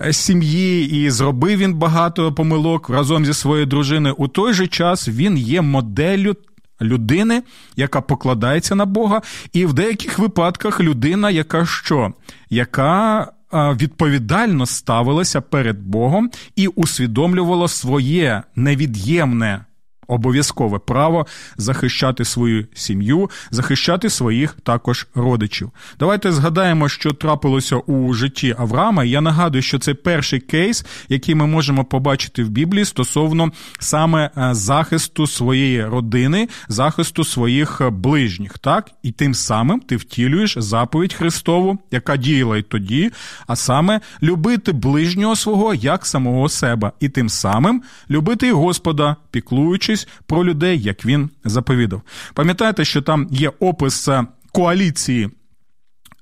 Е, 0.00 0.12
сім'ї 0.12 0.90
і 0.90 1.10
зробив 1.10 1.58
він 1.58 1.74
багато 1.74 2.32
помилок 2.32 2.90
разом 2.90 3.26
зі 3.26 3.34
своєю 3.34 3.66
дружиною. 3.66 4.14
У 4.18 4.28
той 4.28 4.52
же 4.52 4.66
час 4.66 5.08
він 5.08 5.38
є 5.38 5.62
моделлю 5.62 6.36
людини, 6.82 7.42
яка 7.76 8.00
покладається 8.00 8.74
на 8.74 8.84
Бога, 8.84 9.22
і 9.52 9.66
в 9.66 9.72
деяких 9.72 10.18
випадках 10.18 10.80
людина, 10.80 11.30
яка 11.30 11.66
що? 11.66 12.12
Яка 12.50 13.26
відповідально 13.52 14.66
ставилася 14.66 15.40
перед 15.40 15.82
Богом 15.82 16.30
і 16.56 16.66
усвідомлювала 16.66 17.68
своє 17.68 18.42
невід'ємне 18.56 19.64
обов'язкове 20.08 20.78
право 20.78 21.26
захищати 21.56 22.24
свою 22.24 22.66
сім'ю, 22.74 23.30
захищати 23.50 24.10
своїх 24.10 24.56
також 24.62 25.06
родичів. 25.14 25.70
Давайте 25.98 26.32
згадаємо, 26.32 26.88
що 26.88 27.12
трапилося 27.12 27.76
у 27.76 28.14
житті 28.14 28.54
Авраама. 28.58 29.04
Я 29.04 29.20
нагадую, 29.20 29.62
що 29.62 29.78
це 29.78 29.94
перший 29.94 30.40
кейс, 30.40 30.84
який 31.08 31.34
ми 31.34 31.46
можемо 31.46 31.84
побачити 31.84 32.44
в 32.44 32.48
Біблії 32.48 32.84
стосовно 32.84 33.52
саме 33.78 34.30
е, 34.36 34.54
захисту 34.54 35.26
своєї 35.26 35.84
родини, 35.84 36.48
захисту 36.68 37.24
своїх 37.24 37.90
ближніх. 37.90 38.58
Так, 38.58 38.90
і 39.02 39.12
тим 39.12 39.34
самим 39.34 39.80
ти 39.80 39.96
втілюєш 39.96 40.58
заповідь 40.58 41.14
Христову, 41.14 41.78
яка 41.90 42.16
діяла 42.16 42.58
й 42.58 42.62
тоді, 42.62 43.10
а 43.46 43.56
саме 43.56 44.00
любити 44.22 44.72
ближнього 44.72 45.36
свого 45.36 45.74
як 45.74 46.06
самого 46.06 46.48
себе, 46.48 46.92
і 47.00 47.08
тим 47.08 47.28
самим 47.28 47.82
любити 48.10 48.52
Господа, 48.52 49.16
піклуючись 49.30 49.97
дізнатись 49.98 50.08
про 50.26 50.44
людей, 50.44 50.80
як 50.80 51.04
він 51.04 51.30
заповідав. 51.44 52.02
Пам'ятаєте, 52.34 52.84
що 52.84 53.02
там 53.02 53.28
є 53.30 53.52
опис 53.60 54.08
е, 54.08 54.26
коаліції. 54.52 55.30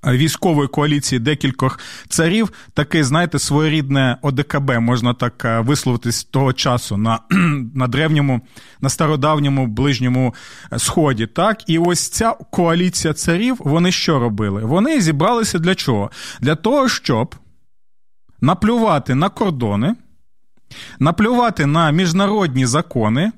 Е, 0.06 0.12
військової 0.12 0.68
коаліції 0.68 1.18
декількох 1.18 1.78
царів, 2.09 2.52
таке, 2.75 3.04
знаєте, 3.04 3.38
своєрідне 3.38 4.18
ОДКБ, 4.23 4.71
можна 4.80 5.14
так 5.14 5.45
е, 5.45 5.61
висловитись 5.61 6.25
того 6.25 6.52
часу 6.52 6.97
на 6.97 7.21
на 7.75 7.88
древньому, 7.88 8.40
на 8.80 8.88
стародавньому 8.88 9.66
ближньому 9.66 10.35
сході. 10.76 11.26
Так, 11.26 11.71
і 11.71 11.78
ось 11.78 12.09
ця 12.09 12.35
коаліція 12.50 13.14
царів, 13.14 13.56
вони 13.59 13.92
що 13.92 14.18
робили? 14.18 14.64
Вони 14.64 15.00
зібралися 15.00 15.59
для 15.59 15.75
чого? 15.75 16.11
Для 16.40 16.54
того, 16.54 16.88
щоб 16.88 17.35
наплювати 18.40 19.14
на 19.14 19.28
кордони, 19.28 19.97
наплювати 20.99 21.66
на 21.66 21.90
міжнародні 21.90 22.66
закони 22.66 23.33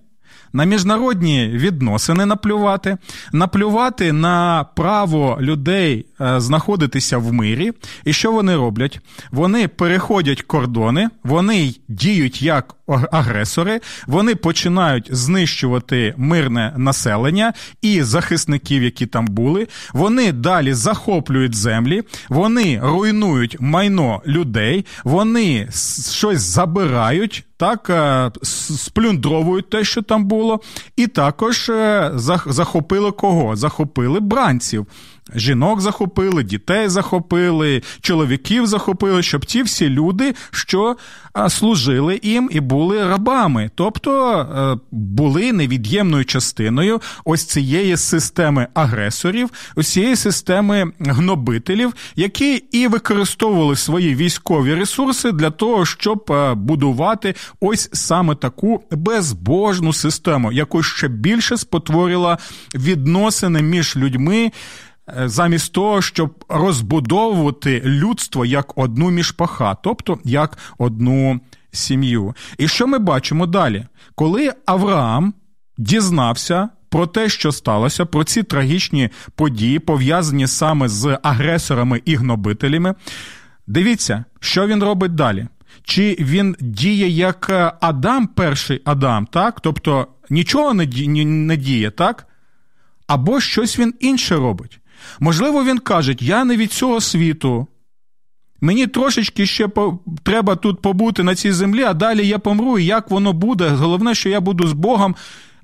на 0.53 0.65
міжнародні 0.65 1.49
відносини 1.49 2.27
наплювати, 2.27 2.97
наплювати 3.33 4.13
на 4.13 4.65
право 4.77 5.39
людей 5.41 6.07
е, 6.21 6.41
знаходитися 6.41 7.19
в 7.19 7.33
мирі. 7.33 7.73
І 8.05 8.13
що 8.13 8.33
вони 8.33 8.57
роблять? 8.57 9.01
Вони 9.31 9.69
переходять 9.69 10.43
кордони, 10.43 11.09
вони 11.25 11.75
діють 11.89 12.43
як 12.43 12.75
агресори, 13.13 13.81
вони 14.07 14.35
починають 14.35 15.09
знищувати 15.11 16.15
мирне 16.17 16.75
населення 16.77 17.53
і 17.83 18.03
захисників, 18.03 18.83
які 18.83 19.07
там 19.07 19.27
були. 19.27 19.69
Вони 19.93 20.33
далі 20.33 20.75
захоплюють 20.75 21.55
землі, 21.55 22.03
вони 22.29 22.81
руйнують 22.83 23.57
майно 23.61 24.23
людей, 24.27 24.87
вони 25.05 25.69
щось 26.11 26.41
забирають 26.41 27.45
так 27.59 27.91
е, 27.91 28.31
сплюндровують 28.43 29.71
те, 29.71 29.85
що 29.85 30.03
там 30.03 30.25
було, 30.25 30.61
і 30.97 31.07
також 31.07 31.69
е, 31.69 32.11
захопили 32.47 33.13
кого? 33.13 33.57
Захопили 33.57 34.21
бранців. 34.21 34.87
Жінок 35.35 35.81
захопили, 35.81 36.43
дітей 36.43 36.89
захопили, 36.89 37.83
чоловіків 38.01 38.67
захопили, 38.67 39.23
щоб 39.23 39.47
ті 39.47 39.63
всі 39.63 39.89
люди, 39.89 40.35
що 40.51 40.97
служили 41.49 42.21
їм 42.23 42.49
і 42.53 42.61
були 42.61 43.09
рабами, 43.09 43.71
тобто 43.75 44.39
е, 44.39 44.81
були 44.91 45.53
невід'ємною 45.53 46.25
частиною 46.25 47.01
ось 47.25 47.45
цієї 47.45 47.97
системи 47.97 48.67
агресорів, 48.75 49.51
ось 49.77 49.99
системи 50.15 50.93
гнобителів, 51.01 51.95
які 52.17 52.55
і 52.73 52.89
використовували 52.89 53.77
свої 53.77 54.15
військові 54.15 54.75
ресурси 54.75 55.33
для 55.33 55.51
того, 55.51 55.87
щоб 55.87 56.25
е, 56.31 56.55
будувати 56.55 57.35
ось 57.61 57.91
саме 57.93 58.35
таку 58.35 58.83
безбожну 58.91 59.93
систему, 59.93 60.53
яку 60.53 60.83
ще 60.83 61.09
більше 61.09 61.57
спотворила 61.57 62.39
відносини 62.75 63.63
між 63.63 63.97
людьми. 63.97 64.53
Е, 65.17 65.29
замість 65.29 65.73
того, 65.73 66.03
щоб 66.03 66.45
розбудовувати 66.49 67.83
людство 67.85 68.45
як 68.45 68.79
одну 68.79 69.11
мішпаха, 69.11 69.75
тобто 69.75 70.19
як 70.25 70.59
одну 70.79 71.41
сім'ю. 71.73 72.35
І 72.59 72.69
що 72.69 72.87
ми 72.87 72.99
бачимо 72.99 73.47
далі? 73.47 73.87
Коли 74.15 74.53
Авраам 74.67 75.35
дізнався 75.79 76.69
про 76.89 77.07
те, 77.07 77.29
що 77.29 77.53
сталося, 77.53 78.05
про 78.05 78.25
ці 78.25 78.43
трагічні 78.43 79.11
події, 79.35 79.79
пов'язані 79.79 80.47
саме 80.47 80.89
з 80.89 81.19
агресорами 81.23 82.03
і 82.05 82.17
гнобителями, 82.17 82.95
дивіться, 83.67 84.25
що 84.41 84.67
він 84.67 84.83
робить 84.83 85.15
далі. 85.15 85.47
Чи 85.85 86.17
він 86.21 86.57
діє 86.61 87.09
як 87.09 87.51
Адам, 87.81 88.27
перший 88.27 88.83
Адам, 88.85 89.27
так? 89.27 89.61
Тобто 89.61 90.07
нічого 90.31 90.75
не 90.75 91.57
діє, 91.57 91.91
так? 91.91 92.27
Або 93.07 93.41
щось 93.41 93.79
він 93.79 93.95
інше 94.01 94.37
робить. 94.37 94.81
Можливо, 95.21 95.65
він 95.65 95.79
каже, 95.79 96.17
я 96.21 96.45
не 96.45 96.57
від 96.57 96.73
цього 96.73 97.01
світу. 97.01 97.67
Мені 98.61 98.87
трошечки 98.87 99.47
ще 99.47 99.69
по... 99.69 99.99
треба 100.23 100.57
тут 100.57 100.83
побути 100.83 101.23
на 101.23 101.35
цій 101.35 101.53
землі, 101.53 101.83
а 101.83 101.95
далі 101.95 102.27
я 102.27 102.39
помру, 102.39 102.79
і 102.79 102.85
як 102.85 103.11
воно 103.11 103.33
буде. 103.33 103.69
Головне, 103.69 104.15
що 104.15 104.29
я 104.29 104.41
буду 104.41 104.69
з 104.69 104.73
Богом. 104.73 105.15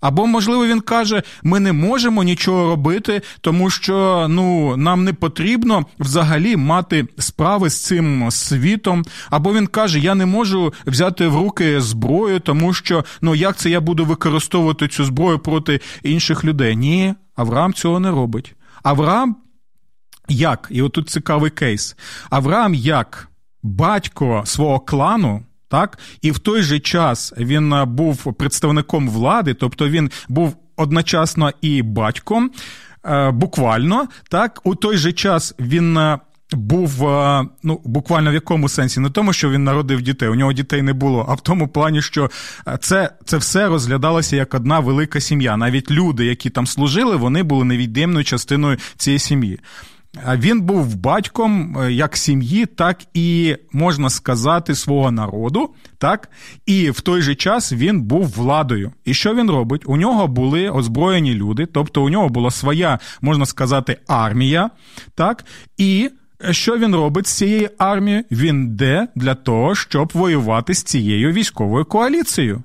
Або, 0.05 0.27
можливо, 0.27 0.67
він 0.67 0.81
каже, 0.81 1.23
ми 1.43 1.61
не 1.61 1.73
можемо 1.73 2.23
нічого 2.23 2.71
робити, 2.71 3.23
тому 3.41 3.71
що 3.71 4.27
ну, 4.31 4.77
нам 4.77 5.05
не 5.05 5.13
потрібно 5.13 5.87
взагалі 5.99 6.57
мати 6.57 7.07
справи 7.19 7.71
з 7.71 7.85
цим 7.85 8.31
світом. 8.31 9.05
Або 9.31 9.55
він 9.55 9.67
каже, 9.67 9.99
я 9.99 10.15
не 10.15 10.27
можу 10.27 10.75
взяти 10.87 11.29
в 11.29 11.37
руки 11.37 11.81
зброю, 11.81 12.41
тому 12.41 12.75
що 12.75 13.05
ну 13.23 13.35
як 13.35 13.57
це 13.57 13.71
я 13.71 13.81
буду 13.81 14.05
використовувати 14.05 14.89
цю 14.89 15.05
зброю 15.05 15.39
проти 15.39 15.81
інших 16.03 16.45
людей? 16.45 16.77
Ні, 16.77 17.15
Авраам 17.37 17.73
цього 17.73 18.01
не 18.01 18.11
робить. 18.11 18.55
Авраам 18.85 19.37
як, 20.29 20.69
і 20.71 20.83
отут 20.83 21.11
цікавий 21.11 21.51
кейс, 21.51 21.97
Авраам 22.31 22.75
як 22.75 23.29
батько 23.63 24.43
свого 24.47 24.81
клану. 24.81 25.43
Так, 25.69 25.99
і 26.23 26.31
в 26.31 26.39
той 26.39 26.63
же 26.63 26.81
час 26.81 27.33
він 27.39 27.73
е, 27.73 27.85
був 27.85 28.35
представником 28.35 29.09
влади, 29.09 29.55
тобто 29.55 29.89
він 29.89 30.11
був 30.29 30.57
одночасно 30.77 31.53
і 31.61 31.83
батьком, 31.83 32.51
е, 33.05 33.31
буквально 33.31 34.09
так, 34.31 34.61
у 34.65 34.75
той 34.75 34.97
же 34.97 35.13
час 35.13 35.55
він 35.59 35.97
е, 35.99 36.19
був 36.55 37.03
ну 37.63 37.81
буквально 37.85 38.31
в 38.31 38.35
якому 38.35 38.69
сенсі, 38.69 39.01
не 39.01 39.11
тому, 39.11 39.33
що 39.33 39.51
він 39.51 39.65
народив 39.65 40.03
дітей, 40.03 40.29
у 40.29 40.35
нього 40.35 40.53
дітей 40.53 40.83
не 40.83 40.93
було, 40.93 41.27
а 41.29 41.35
в 41.35 41.41
тому 41.41 41.69
плані, 41.69 42.03
що 42.03 42.31
це 42.81 43.11
це 43.25 43.37
все 43.37 43.69
розглядалося 43.69 44.37
як 44.37 44.55
одна 44.55 44.81
велика 44.81 45.21
сім'я. 45.21 45.57
Навіть 45.57 45.91
люди, 45.91 46.25
які 46.25 46.51
там 46.51 46.67
служили, 46.67 47.17
вони 47.17 47.43
були 47.43 47.65
невід'ємною 47.65 48.25
частиною 48.25 48.79
цієї 48.97 49.19
сім'ї. 49.19 49.61
Він 50.37 50.61
був 50.61 50.97
батьком 50.97 51.79
е, 51.79 51.93
як 51.93 52.17
сім'ї, 52.17 52.67
так 52.67 52.99
і 53.15 53.57
можна 53.73 54.11
сказати, 54.11 54.75
свого 54.75 55.11
народу, 55.11 55.75
так 55.99 56.31
і 56.67 56.91
в 56.91 57.01
той 57.01 57.23
же 57.23 57.35
час 57.35 57.73
він 57.73 58.03
був 58.03 58.29
владою. 58.29 58.93
І 59.05 59.15
що 59.15 59.35
він 59.35 59.51
робить? 59.51 59.83
У 59.87 59.97
нього 59.97 60.29
були 60.29 60.71
озброєні 60.71 61.35
люди, 61.35 61.67
тобто 61.67 62.05
у 62.05 62.09
нього 62.09 62.29
була 62.29 62.51
своя, 62.51 62.99
можна 63.21 63.47
сказати, 63.47 63.97
армія, 64.07 64.71
так 65.15 65.45
і. 65.77 66.11
Що 66.51 66.79
він 66.79 66.95
робить 66.95 67.27
з 67.27 67.33
цією 67.33 67.71
армією? 67.79 68.25
Він 68.31 68.65
йде 68.65 69.09
для 69.15 69.35
того, 69.35 69.75
щоб 69.75 70.11
воювати 70.15 70.75
з 70.75 70.83
цією 70.83 71.33
військовою 71.33 71.85
коаліцією. 71.85 72.63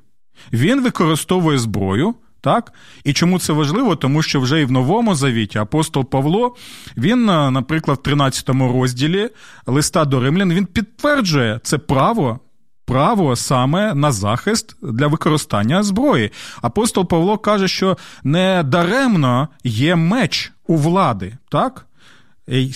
Він 0.54 0.84
використовує 0.84 1.58
зброю, 1.58 2.16
так? 2.42 2.74
І 3.04 3.14
чому 3.14 3.40
це 3.40 3.54
важливо? 3.54 3.96
Тому 3.96 4.22
що 4.22 4.40
вже 4.40 4.62
і 4.62 4.66
в 4.66 4.72
новому 4.72 5.16
завіті 5.16 5.58
апостол 5.58 6.06
Павло, 6.06 6.56
він, 6.98 7.30
е, 7.30 7.52
наприклад, 7.52 7.98
в 7.98 8.04
13 8.04 8.50
розділі 8.50 9.30
листа 9.66 10.06
до 10.06 10.20
римлян, 10.20 10.54
він 10.54 10.66
підтверджує 10.66 11.60
це 11.64 11.78
право. 11.78 12.40
Право 12.86 13.36
саме 13.36 13.94
на 13.94 14.12
захист 14.12 14.76
для 14.82 15.08
використання 15.08 15.84
зброї. 15.84 16.32
Апостол 16.62 17.08
Павло 17.08 17.38
каже, 17.38 17.68
що 17.68 17.98
не 18.24 18.64
даремно 18.64 19.48
є 19.64 19.96
меч 19.96 20.52
у 20.68 20.76
влади. 20.76 21.38
так? 21.50 21.86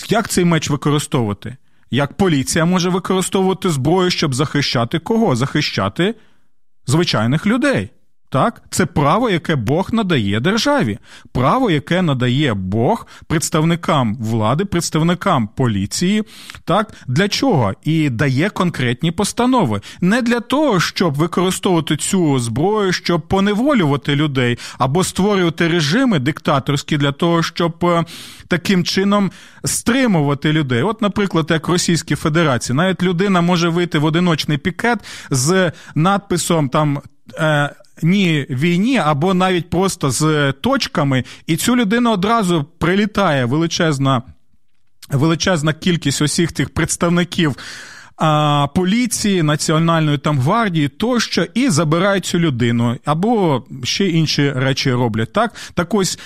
Як 0.08 0.28
цей 0.28 0.44
меч 0.44 0.70
використовувати? 0.70 1.56
Як 1.90 2.16
поліція 2.16 2.64
може 2.64 2.88
використовувати 2.88 3.70
зброю, 3.70 4.10
щоб 4.10 4.34
захищати 4.34 4.98
кого? 4.98 5.36
Захищати 5.36 6.14
звичайних 6.86 7.46
людей. 7.46 7.90
Так, 8.34 8.62
це 8.70 8.86
право, 8.86 9.30
яке 9.30 9.56
Бог 9.56 9.88
надає 9.92 10.40
державі, 10.40 10.98
право, 11.32 11.70
яке 11.70 12.02
надає 12.02 12.54
Бог 12.54 13.06
представникам 13.26 14.16
влади, 14.20 14.64
представникам 14.64 15.48
поліції. 15.48 16.22
Так, 16.64 16.94
для 17.06 17.28
чого? 17.28 17.72
І 17.82 18.10
дає 18.10 18.50
конкретні 18.50 19.12
постанови. 19.12 19.80
Не 20.00 20.22
для 20.22 20.40
того, 20.40 20.80
щоб 20.80 21.14
використовувати 21.14 21.96
цю 21.96 22.38
зброю, 22.38 22.92
щоб 22.92 23.28
поневолювати 23.28 24.16
людей 24.16 24.58
або 24.78 25.04
створювати 25.04 25.68
режими 25.68 26.18
диктаторські 26.18 26.96
для 26.96 27.12
того, 27.12 27.42
щоб 27.42 27.84
е, 27.84 28.04
таким 28.48 28.84
чином 28.84 29.30
стримувати 29.64 30.52
людей. 30.52 30.82
От, 30.82 31.02
наприклад, 31.02 31.46
як 31.50 31.68
Російській 31.68 32.14
Федерації, 32.14 32.76
навіть 32.76 33.02
людина 33.02 33.40
може 33.40 33.68
вийти 33.68 33.98
в 33.98 34.04
одиночний 34.04 34.58
пікет 34.58 34.98
з 35.30 35.72
надписом 35.94 36.68
там. 36.68 36.98
Ні 38.02 38.46
війні, 38.50 38.98
або 38.98 39.34
навіть 39.34 39.70
просто 39.70 40.10
з 40.10 40.52
точками, 40.52 41.24
і 41.46 41.56
цю 41.56 41.76
людину 41.76 42.12
одразу 42.12 42.64
прилітає 42.78 43.44
величезна 43.44 44.22
величезна 45.10 45.72
кількість 45.72 46.22
усіх 46.22 46.52
тих 46.52 46.70
представників. 46.70 47.56
Поліції, 48.74 49.42
Національної 49.42 50.18
там 50.18 50.38
гвардії 50.38 50.88
тощо 50.88 51.46
і 51.54 51.68
забирають 51.68 52.24
цю 52.24 52.38
людину, 52.38 52.96
або 53.04 53.64
ще 53.82 54.08
інші 54.08 54.52
речі 54.52 54.92
роблять. 54.92 55.32
Так 55.32 55.54
так 55.74 55.94
ось 55.94 56.18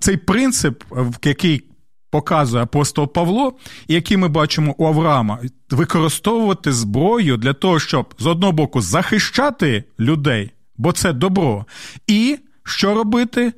цей 0.00 0.16
принцип, 0.16 0.84
який 1.24 1.62
показує 2.10 2.62
апостол 2.62 3.12
Павло, 3.12 3.52
який 3.88 4.16
ми 4.16 4.28
бачимо 4.28 4.74
у 4.78 4.86
Авраама, 4.86 5.38
використовувати 5.70 6.72
зброю 6.72 7.36
для 7.36 7.52
того, 7.52 7.78
щоб 7.78 8.14
з 8.18 8.26
одного 8.26 8.52
боку 8.52 8.80
захищати 8.80 9.84
людей, 10.00 10.50
бо 10.76 10.92
це 10.92 11.12
добро. 11.12 11.66
І 12.06 12.38
що 12.64 12.94
робити? 12.94 13.52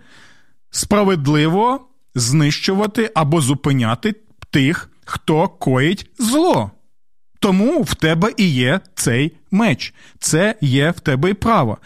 Справедливо 0.71 1.89
знищувати 2.15 3.11
або 3.15 3.41
зупиняти 3.41 4.15
тих, 4.51 4.91
хто 5.05 5.49
коїть 5.49 6.11
зло. 6.19 6.71
Тому 7.41 7.83
в 7.83 7.95
тебе 7.95 8.33
і 8.37 8.49
є 8.49 8.81
цей 8.95 9.33
меч, 9.51 9.95
це 10.19 10.55
є 10.61 10.91
в 10.91 11.01
тебе 11.01 11.31
і 11.31 11.35
право. 11.35 11.79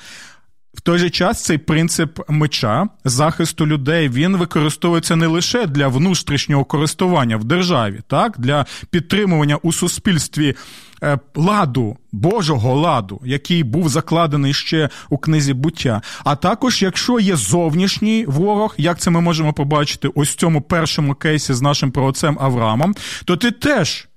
Той 0.91 0.99
же 0.99 1.11
час 1.11 1.45
цей 1.45 1.59
принцип 1.59 2.21
меча 2.29 2.89
захисту 3.05 3.67
людей 3.67 4.09
він 4.09 4.37
використовується 4.37 5.17
не 5.17 5.27
лише 5.27 5.67
для 5.67 5.89
внутрішнього 5.89 6.65
користування 6.65 7.37
в 7.37 7.45
державі, 7.45 8.01
так 8.09 8.35
для 8.39 8.67
підтримування 8.91 9.57
у 9.57 9.73
суспільстві 9.73 10.55
е, 11.03 11.19
ладу, 11.35 11.97
Божого 12.13 12.75
ладу, 12.75 13.21
який 13.25 13.63
був 13.63 13.89
закладений 13.89 14.53
ще 14.53 14.89
у 15.11 15.19
книзі 15.19 15.55
буття. 15.55 16.03
А 16.25 16.37
також, 16.37 16.83
якщо 16.83 17.21
є 17.21 17.37
зовнішній 17.37 18.25
ворог, 18.29 18.75
як 18.79 18.99
це 18.99 19.11
ми 19.11 19.21
можемо 19.21 19.53
побачити 19.53 20.09
ось 20.15 20.29
в 20.29 20.35
цьому 20.35 20.61
першому 20.61 21.15
кейсі 21.15 21.55
з 21.55 21.63
нашим 21.63 21.91
праотцем 21.91 22.39
Авраамом, 22.41 22.95
то 23.25 23.37
ти 23.37 23.51
теж 23.51 24.09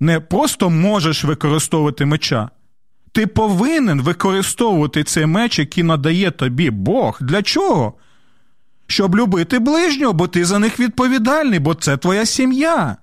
не 0.00 0.20
просто 0.20 0.70
можеш 0.70 1.24
використовувати 1.24 2.04
меча. 2.04 2.50
Ти 3.12 3.26
повинен 3.26 4.02
використовувати 4.02 5.04
цей 5.04 5.26
меч, 5.26 5.58
який 5.58 5.84
надає 5.84 6.30
тобі 6.30 6.70
Бог. 6.70 7.18
Для 7.20 7.42
чого? 7.42 7.94
Щоб 8.86 9.16
любити 9.16 9.58
ближнього, 9.58 10.12
бо 10.12 10.26
ти 10.28 10.44
за 10.44 10.58
них 10.58 10.80
відповідальний, 10.80 11.58
бо 11.58 11.74
це 11.74 11.96
твоя 11.96 12.26
сім'я. 12.26 12.96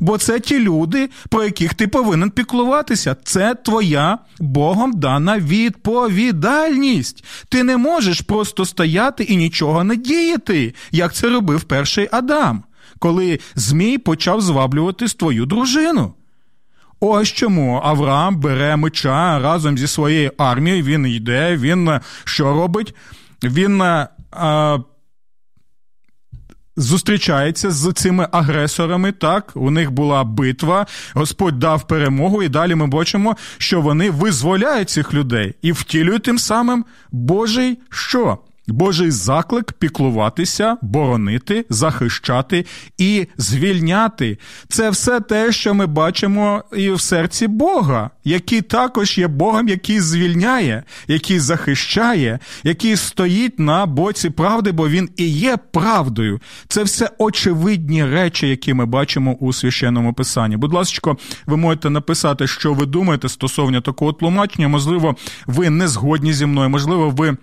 Бо 0.00 0.18
це 0.18 0.40
ті 0.40 0.58
люди, 0.58 1.10
про 1.28 1.44
яких 1.44 1.74
ти 1.74 1.88
повинен 1.88 2.30
піклуватися. 2.30 3.16
Це 3.24 3.54
твоя 3.54 4.18
Богом 4.38 4.92
дана 4.92 5.38
відповідальність. 5.38 7.24
Ти 7.48 7.62
не 7.62 7.76
можеш 7.76 8.20
просто 8.20 8.64
стояти 8.64 9.24
і 9.24 9.36
нічого 9.36 9.84
не 9.84 9.96
діяти, 9.96 10.74
як 10.90 11.14
це 11.14 11.28
робив 11.28 11.62
перший 11.62 12.08
Адам. 12.12 12.62
коли 12.98 13.40
Змій 13.54 13.98
почав 13.98 14.40
зваблювати 14.40 15.06
твою 15.06 15.46
дружину. 15.46 16.14
Ось 17.00 17.28
чому 17.28 17.80
Авраам 17.84 18.36
бере 18.36 18.76
меча 18.76 19.38
разом 19.38 19.78
зі 19.78 19.86
своєю 19.86 20.32
армією, 20.38 20.82
він 20.82 21.06
йде, 21.06 21.56
він 21.56 22.00
що 22.24 22.44
робить? 22.44 22.94
Він 23.42 23.82
а, 24.30 24.78
зустрічається 26.76 27.70
з 27.70 27.92
цими 27.92 28.28
агресорами. 28.32 29.12
Так, 29.12 29.52
у 29.54 29.70
них 29.70 29.90
була 29.90 30.24
битва, 30.24 30.86
Господь 31.14 31.58
дав 31.58 31.86
перемогу, 31.86 32.42
і 32.42 32.48
далі 32.48 32.74
ми 32.74 32.86
бачимо, 32.86 33.36
що 33.58 33.80
вони 33.80 34.10
визволяють 34.10 34.90
цих 34.90 35.14
людей 35.14 35.54
і 35.62 35.72
втілюють 35.72 36.22
тим 36.22 36.38
самим 36.38 36.84
Божий 37.12 37.78
що? 37.90 38.38
Божий 38.72 39.10
заклик 39.10 39.72
піклуватися, 39.72 40.76
боронити, 40.82 41.64
захищати 41.70 42.66
і 42.98 43.26
звільняти. 43.36 44.38
Це 44.68 44.90
все 44.90 45.20
те, 45.20 45.52
що 45.52 45.74
ми 45.74 45.86
бачимо 45.86 46.64
і 46.76 46.90
в 46.90 47.00
серці 47.00 47.46
Бога, 47.46 48.10
який 48.24 48.60
також 48.60 49.18
є 49.18 49.28
Богом, 49.28 49.68
який 49.68 50.00
звільняє, 50.00 50.82
який 51.08 51.38
захищає, 51.38 52.38
який 52.64 52.96
стоїть 52.96 53.58
на 53.58 53.86
боці 53.86 54.30
правди, 54.30 54.72
бо 54.72 54.88
він 54.88 55.08
і 55.16 55.28
є 55.28 55.56
правдою. 55.56 56.40
Це 56.68 56.82
все 56.82 57.10
очевидні 57.18 58.04
речі, 58.04 58.48
які 58.48 58.74
ми 58.74 58.86
бачимо 58.86 59.32
у 59.40 59.52
священному 59.52 60.12
писанні. 60.12 60.56
Будь 60.56 60.72
ласка, 60.72 61.16
ви 61.46 61.56
можете 61.56 61.90
написати, 61.90 62.46
що 62.46 62.74
ви 62.74 62.86
думаєте 62.86 63.28
стосовно 63.28 63.80
такого 63.80 64.12
тлумачення. 64.12 64.68
Можливо, 64.68 65.16
ви 65.46 65.70
не 65.70 65.88
згодні 65.88 66.32
зі 66.32 66.46
мною, 66.46 66.68
можливо, 66.68 67.10
ви. 67.10 67.36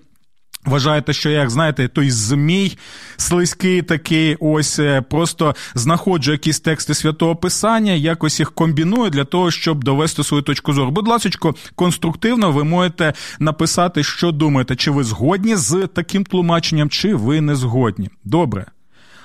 Вважаєте, 0.65 1.13
що 1.13 1.29
як 1.29 1.49
знаєте, 1.49 1.87
той 1.87 2.11
змій 2.11 2.77
слизький 3.17 3.81
такий, 3.81 4.37
ось 4.39 4.79
е, 4.79 5.01
просто 5.01 5.55
знаходжу 5.75 6.31
якісь 6.31 6.59
тексти 6.59 6.93
святого 6.93 7.35
Писання, 7.35 7.91
якось 7.91 8.39
їх 8.39 8.51
комбіную 8.51 9.09
для 9.09 9.23
того, 9.23 9.51
щоб 9.51 9.83
довести 9.83 10.23
свою 10.23 10.43
точку 10.43 10.73
зору. 10.73 10.91
Будь 10.91 11.07
ласка, 11.07 11.53
конструктивно 11.75 12.51
ви 12.51 12.63
можете 12.63 13.13
написати, 13.39 14.03
що 14.03 14.31
думаєте, 14.31 14.75
чи 14.75 14.91
ви 14.91 15.03
згодні 15.03 15.55
з 15.55 15.87
таким 15.87 16.23
тлумаченням, 16.23 16.89
чи 16.89 17.15
ви 17.15 17.41
не 17.41 17.55
згодні. 17.55 18.09
Добре. 18.23 18.65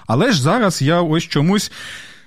Але 0.07 0.33
ж 0.33 0.43
зараз 0.43 0.83
я 0.83 1.01
ось 1.03 1.23
чомусь 1.23 1.73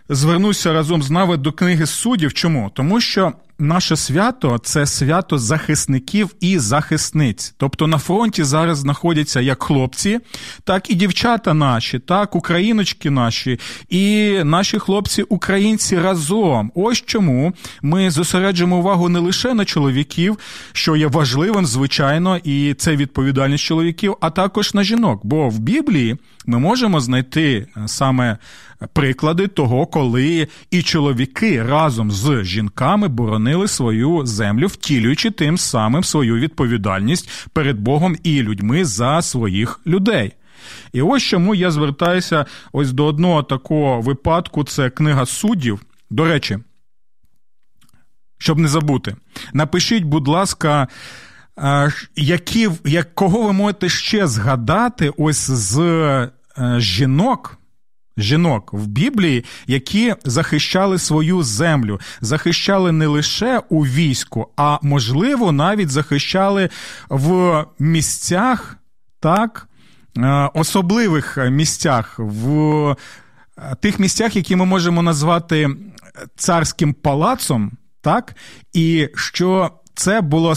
звернуся 0.10 0.74
разом 0.74 1.04
з 1.04 1.12
нами 1.12 1.38
до 1.38 1.52
книги 1.52 1.86
суддів. 1.86 2.34
Чому? 2.34 2.72
Тому 2.76 3.02
що 3.02 3.34
наше 3.64 3.96
свято 3.96 4.58
це 4.64 4.86
свято 4.86 5.38
захисників 5.38 6.30
і 6.40 6.60
захисниць. 6.60 7.56
Тобто 7.58 7.88
на 7.88 7.98
фронті 7.98 8.44
зараз 8.44 8.78
знаходяться 8.78 9.42
як 9.42 9.64
хлопці, 9.64 10.20
так 10.64 10.90
і 10.90 10.96
дівчата 10.96 11.54
наші, 11.54 12.00
так, 12.00 12.36
україночки 12.36 13.10
наші, 13.10 13.60
і 13.90 14.38
наші 14.44 14.80
хлопці-українці 14.80 16.00
разом. 16.00 16.72
Ось 16.76 17.02
чому 17.02 17.54
ми 17.82 18.12
зосереджуємо 18.12 18.78
увагу 18.78 19.10
не 19.10 19.20
лише 19.20 19.54
на 19.54 19.66
чоловіків, 19.66 20.38
що 20.74 20.96
є 20.96 21.08
важливим, 21.08 21.66
звичайно, 21.66 22.38
і 22.38 22.74
це 22.74 22.96
відповідальність 22.96 23.64
чоловіків, 23.64 24.16
а 24.22 24.30
також 24.30 24.74
на 24.74 24.84
жінок. 24.84 25.22
Бо 25.24 25.50
в 25.50 25.60
Біблії 25.60 26.18
ми 26.46 26.60
можемо 26.60 27.00
знайти 27.00 27.68
е, 27.78 27.88
саме 27.88 28.38
приклади 28.94 29.48
того, 29.48 29.86
коли 29.86 30.48
і 30.72 30.82
чоловіки 30.82 31.64
разом 31.64 32.12
з 32.12 32.44
жінками 32.44 33.08
боронили 33.08 33.68
свою 33.68 34.26
землю, 34.26 34.68
втілюючи 34.68 35.32
тим 35.32 35.58
самим 35.58 36.04
свою 36.04 36.36
відповідальність 36.36 37.30
перед 37.54 37.80
Богом 37.80 38.18
і 38.24 38.42
людьми 38.42 38.86
за 38.86 39.22
своїх 39.22 39.80
людей. 39.88 40.32
І 40.94 41.02
ось 41.02 41.24
чому 41.24 41.56
я 41.56 41.72
звертаюся 41.72 42.46
ось 42.72 42.92
до 42.92 43.06
одного 43.06 43.44
такого 43.44 44.02
випадку: 44.02 44.64
це 44.64 44.90
книга 44.90 45.26
суддів. 45.26 45.82
До 46.10 46.26
речі, 46.26 46.60
щоб 48.38 48.60
не 48.60 48.68
забути, 48.68 49.16
напишіть, 49.54 50.04
будь 50.04 50.28
ласка, 50.28 50.88
які, 52.16 52.70
як, 52.86 53.16
кого 53.16 53.44
ви 53.44 53.54
можете 53.54 53.90
ще 53.90 54.28
згадати 54.28 55.12
ось 55.18 55.52
з 55.52 55.80
е, 55.80 56.32
жінок, 56.78 57.58
жінок 58.18 58.74
в 58.74 58.88
Біблії, 58.88 59.46
які 59.68 60.16
захищали 60.26 61.00
свою 61.00 61.44
землю, 61.44 62.00
захищали 62.22 62.92
не 62.92 63.08
лише 63.08 63.62
у 63.70 63.86
війську, 63.86 64.48
а 64.58 64.80
можливо, 64.82 65.52
навіть 65.52 65.90
захищали 65.90 66.70
в 67.10 67.66
місцях, 67.80 68.78
так, 69.20 69.68
е, 70.18 70.50
особливих 70.54 71.38
місцях, 71.50 72.16
в 72.18 72.50
е, 73.58 73.76
тих 73.82 74.00
місцях, 74.00 74.36
які 74.36 74.56
ми 74.56 74.66
можемо 74.66 75.02
назвати 75.02 75.70
царським 76.36 76.94
палацом, 76.94 77.72
так, 78.02 78.36
і 78.74 79.10
що 79.16 79.72
це 79.94 80.22
була 80.22 80.56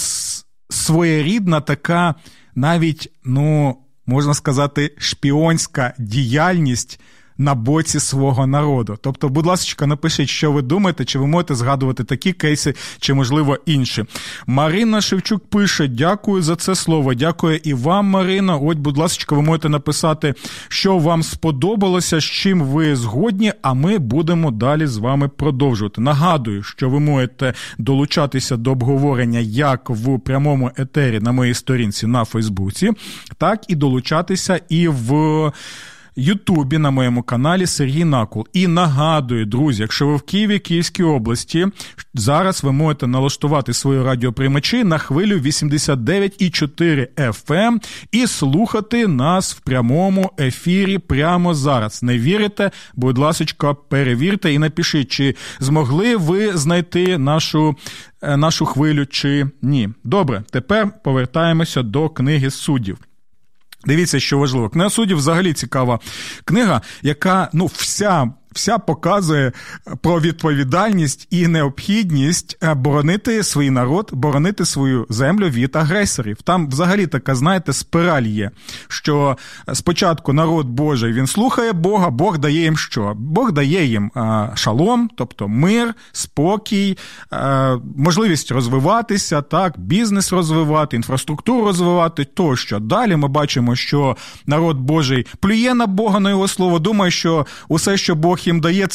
своєрідна 0.70 1.60
така 1.60 2.14
навіть, 2.54 3.12
ну, 3.24 3.76
можна 4.06 4.34
сказати, 4.34 4.94
шпіонська 4.98 5.94
діяльність 5.98 7.00
на 7.38 7.54
боці 7.54 8.00
свого 8.00 8.46
народу. 8.46 8.98
Тобто, 9.00 9.28
будь 9.28 9.46
ласка, 9.46 9.86
напишіть, 9.86 10.28
що 10.28 10.52
ви 10.52 10.62
думаєте, 10.62 11.04
чи 11.04 11.18
ви 11.18 11.26
можете 11.26 11.54
згадувати 11.54 12.04
такі 12.04 12.32
кейси, 12.32 12.74
чи, 13.00 13.14
можливо, 13.14 13.58
інші. 13.66 14.04
Марина 14.46 15.00
Шевчук 15.00 15.46
пише: 15.46 15.88
дякую 15.88 16.42
за 16.42 16.56
це 16.56 16.74
слово. 16.74 17.14
Дякую 17.14 17.60
і 17.62 17.74
вам, 17.74 18.06
Марина. 18.06 18.56
От, 18.56 18.78
будь 18.78 18.98
ласка, 18.98 19.34
ви 19.34 19.42
можете 19.42 19.68
написати, 19.68 20.34
що 20.68 20.98
вам 20.98 21.22
сподобалося, 21.22 22.20
з 22.20 22.24
чим 22.24 22.62
ви 22.62 22.96
згодні, 22.96 23.52
а 23.62 23.74
ми 23.74 23.98
будемо 23.98 24.50
далі 24.50 24.86
з 24.86 24.96
вами 24.96 25.28
продовжувати. 25.28 26.00
Нагадую, 26.00 26.62
що 26.62 26.90
ви 26.90 27.00
можете 27.00 27.54
долучатися 27.78 28.56
до 28.56 28.72
обговорення 28.72 29.38
як 29.38 29.90
в 29.90 30.18
прямому 30.18 30.70
етері 30.76 31.20
на 31.20 31.32
моїй 31.32 31.54
сторінці 31.54 32.06
на 32.06 32.24
Фейсбуці, 32.24 32.90
так 33.38 33.64
і 33.68 33.74
долучатися 33.74 34.60
і 34.68 34.88
в. 34.88 35.52
Ютубі 36.16 36.78
на 36.78 36.90
моєму 36.90 37.22
каналі 37.22 37.66
Сергій 37.66 38.04
Накул. 38.04 38.46
І 38.52 38.66
нагадую, 38.66 39.46
друзі, 39.46 39.82
якщо 39.82 40.06
ви 40.06 40.16
в 40.16 40.22
Києві, 40.22 40.58
Київській 40.58 41.02
області, 41.02 41.66
зараз 42.14 42.64
ви 42.64 42.72
можете 42.72 43.06
налаштувати 43.06 43.72
свої 43.72 44.02
радіоприймачі 44.02 44.84
на 44.84 44.98
хвилю 44.98 45.38
89,4 45.38 47.06
FM 47.16 47.82
і 48.12 48.26
слухати 48.26 49.06
нас 49.06 49.54
в 49.54 49.60
прямому 49.60 50.30
ефірі 50.40 50.98
прямо 50.98 51.54
зараз. 51.54 52.02
Не 52.02 52.18
вірите? 52.18 52.70
Будь 52.94 53.18
ласка, 53.18 53.74
перевірте 53.74 54.52
і 54.52 54.58
напишіть, 54.58 55.08
чи 55.08 55.34
змогли 55.60 56.16
ви 56.16 56.56
знайти 56.56 57.18
нашу. 57.18 57.76
Е, 58.22 58.36
нашу 58.36 58.66
хвилю 58.66 59.06
чи 59.06 59.46
ні. 59.62 59.88
Добре, 60.04 60.42
тепер 60.50 60.90
повертаємося 61.04 61.82
до 61.82 62.08
книги 62.08 62.50
суддів. 62.50 62.98
Дивіться, 63.86 64.20
що 64.20 64.38
важливо. 64.38 64.68
Книга 64.68 64.90
суддів 64.90 65.16
взагалі 65.16 65.52
цікава 65.52 66.00
книга, 66.44 66.82
яка 67.02 67.50
ну 67.52 67.66
вся 67.66 68.32
вся 68.56 68.78
показує 68.78 69.52
про 70.00 70.20
відповідальність 70.20 71.28
і 71.30 71.46
необхідність 71.46 72.58
е, 72.62 72.74
боронити 72.74 73.42
свій 73.42 73.70
народ, 73.70 74.10
боронити 74.12 74.64
свою 74.64 75.06
землю 75.08 75.48
від 75.48 75.76
агресорів. 75.76 76.36
Там 76.42 76.68
взагалі 76.68 77.06
така, 77.06 77.34
знаєте, 77.34 77.72
спираль 77.72 78.22
є, 78.22 78.50
що 78.88 79.36
спочатку 79.72 80.32
народ 80.32 80.66
Божий 80.66 81.12
він 81.12 81.26
слухає 81.26 81.72
Бога, 81.72 82.10
Бог 82.10 82.38
дає 82.38 82.62
їм 82.62 82.76
що? 82.76 83.12
Бог 83.16 83.52
дає 83.52 83.84
їм 83.84 84.10
е, 84.16 84.50
шалом, 84.54 85.10
тобто 85.16 85.48
мир, 85.48 85.94
спокій, 86.12 86.98
е, 87.32 87.78
можливість 87.96 88.50
розвиватися, 88.50 89.42
так, 89.42 89.78
бізнес 89.78 90.32
розвивати, 90.32 90.96
інфраструктуру 90.96 91.64
розвивати 91.64 92.24
тощо. 92.24 92.78
Далі 92.78 93.16
ми 93.16 93.28
бачимо, 93.28 93.76
що 93.76 94.16
народ 94.46 94.76
Божий 94.76 95.26
плює 95.40 95.74
на 95.74 95.86
Бога 95.86 96.20
на 96.20 96.30
його 96.30 96.48
слово, 96.48 96.78
думає, 96.78 97.10
що 97.10 97.46
усе, 97.68 97.96
що 97.96 98.14
Бог 98.14 98.38
їм 98.46 98.60
дає 98.60 98.86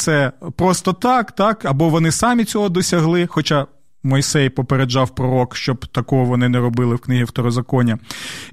просто 0.56 0.92
так, 0.92 1.32
так, 1.32 1.64
або 1.64 1.88
вони 1.88 2.12
самі 2.12 2.44
цього 2.44 2.68
досягли. 2.68 3.26
Хоча 3.26 3.66
Мойсей 4.02 4.50
попереджав 4.50 5.14
пророк, 5.14 5.56
щоб 5.56 5.86
такого 5.86 6.24
вони 6.24 6.48
не 6.48 6.58
робили 6.58 6.94
в 6.94 6.98
книгі 6.98 7.24
Второзаконня. 7.24 7.98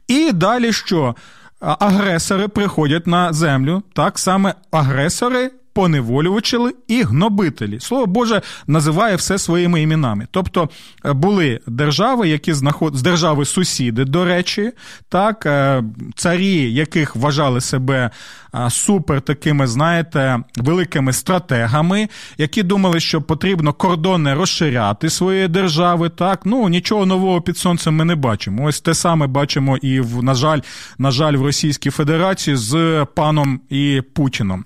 І 0.07 0.31
далі 0.31 0.73
що? 0.73 1.15
Агресори 1.59 2.47
приходять 2.47 3.07
на 3.07 3.33
землю, 3.33 3.83
так 3.93 4.19
саме 4.19 4.53
агресори 4.71 5.51
поневолювачі 5.79 6.57
і 6.87 7.03
гнобителі. 7.03 7.79
Слово 7.79 8.05
Боже 8.05 8.41
називає 8.67 9.15
все 9.15 9.37
своїми 9.37 9.81
іменами. 9.81 10.27
Тобто 10.31 10.69
е, 11.05 11.13
були 11.13 11.59
держави, 11.67 12.29
які 12.29 12.53
знаход... 12.53 12.93
держави 12.93 13.45
сусіди, 13.45 14.05
до 14.05 14.25
речі, 14.25 14.71
так, 15.09 15.45
е, 15.45 15.83
царі, 16.15 16.73
яких 16.73 17.15
вважали 17.15 17.61
себе 17.61 18.09
е, 18.55 18.69
супер 18.69 19.21
такими, 19.21 19.67
знаєте, 19.67 20.39
великими 20.57 21.13
стратегами, 21.13 22.09
які 22.37 22.63
думали, 22.63 22.99
що 22.99 23.21
потрібно 23.21 23.73
кордони 23.73 24.33
розширяти 24.33 25.09
своєї 25.09 25.47
держави. 25.47 26.09
Так, 26.09 26.41
ну 26.45 26.69
нічого 26.69 27.05
нового 27.05 27.41
під 27.41 27.57
сонцем 27.57 27.95
ми 27.95 28.05
не 28.05 28.15
бачимо. 28.15 28.65
Ось 28.65 28.81
те 28.81 28.93
саме 28.93 29.27
бачимо 29.27 29.77
і 29.77 29.99
в 29.99 30.23
на 30.23 30.33
жаль, 30.33 30.59
на 30.97 31.11
жаль, 31.11 31.33
в 31.33 31.41
Російській 31.41 31.89
Федерації 31.89 32.55
з 32.55 33.05
паном 33.15 33.59
і 33.69 34.01
Путіном. 34.13 34.65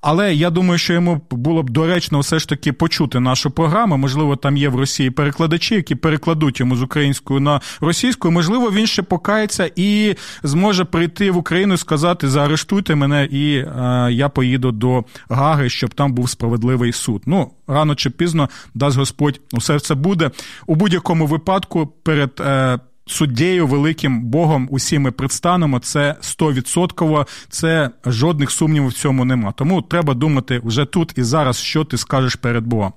Але 0.00 0.34
я 0.34 0.50
думаю, 0.50 0.78
що 0.78 0.92
йому 0.92 1.20
було 1.30 1.62
б 1.62 1.70
доречно 1.70 2.20
все 2.20 2.38
ж 2.38 2.48
таки 2.48 2.72
почути 2.72 3.20
нашу 3.20 3.50
програму. 3.50 3.96
Можливо, 3.96 4.36
там 4.36 4.56
є 4.56 4.68
в 4.68 4.76
Росії 4.76 5.10
перекладачі, 5.10 5.74
які 5.74 5.94
перекладуть 5.94 6.60
йому 6.60 6.76
з 6.76 6.82
української 6.82 7.40
на 7.40 7.60
російську. 7.80 8.30
Можливо, 8.30 8.70
він 8.70 8.86
ще 8.86 9.02
покається 9.02 9.70
і 9.76 10.14
зможе 10.42 10.84
прийти 10.84 11.30
в 11.30 11.36
Україну 11.36 11.74
і 11.74 11.78
сказати: 11.78 12.28
заарештуйте 12.28 12.94
мене, 12.94 13.24
і 13.24 13.56
е, 13.56 14.08
я 14.10 14.28
поїду 14.28 14.72
до 14.72 15.04
Гаги, 15.28 15.68
щоб 15.68 15.94
там 15.94 16.12
був 16.12 16.30
справедливий 16.30 16.92
суд. 16.92 17.22
Ну 17.26 17.50
рано 17.66 17.94
чи 17.94 18.10
пізно 18.10 18.48
дасть 18.74 18.96
Господь 18.96 19.40
усе 19.52 19.80
це 19.80 19.94
буде 19.94 20.30
у 20.66 20.74
будь-якому 20.74 21.26
випадку 21.26 21.86
перед. 21.86 22.40
Е, 22.40 22.78
суддєю, 23.10 23.66
великим 23.66 24.22
Богом 24.22 24.68
усі 24.70 24.98
ми 24.98 25.10
предстанемо. 25.10 25.78
Це 25.78 26.16
100%, 26.22 27.26
це 27.48 27.90
жодних 28.06 28.50
сумнівів 28.50 28.88
в 28.88 28.92
цьому 28.92 29.24
нема. 29.24 29.52
Тому 29.52 29.82
треба 29.82 30.14
думати 30.14 30.60
вже 30.64 30.84
тут 30.84 31.12
і 31.16 31.22
зараз, 31.22 31.56
що 31.56 31.84
ти 31.84 31.98
скажеш 31.98 32.34
перед 32.34 32.66
Богом. 32.66 32.92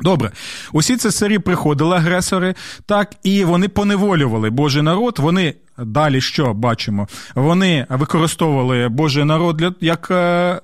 Добре, 0.00 0.30
усі 0.72 0.96
ці 0.96 1.10
царі 1.10 1.38
приходили 1.38 1.96
агресори, 1.96 2.54
так 2.86 3.14
і 3.22 3.44
вони 3.44 3.68
поневолювали 3.68 4.50
Божий 4.50 4.82
народ. 4.82 5.18
Вони 5.18 5.54
далі 5.78 6.20
що 6.20 6.54
бачимо? 6.54 7.08
Вони 7.34 7.86
використовували 7.88 8.88
Божий 8.88 9.24
народ 9.24 9.56
для 9.56 9.74
як 9.80 10.08
е, 10.10 10.60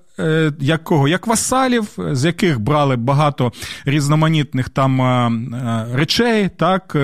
як 0.61 0.85
кого? 0.85 1.09
Як 1.09 1.27
васалів, 1.27 1.89
з 2.13 2.25
яких 2.25 2.61
брали 2.61 2.97
багато 2.97 3.53
різноманітних 3.85 4.69
там 4.69 5.01
е, 5.01 5.31
е, 5.57 5.87
речей, 5.95 6.51
так, 6.57 6.97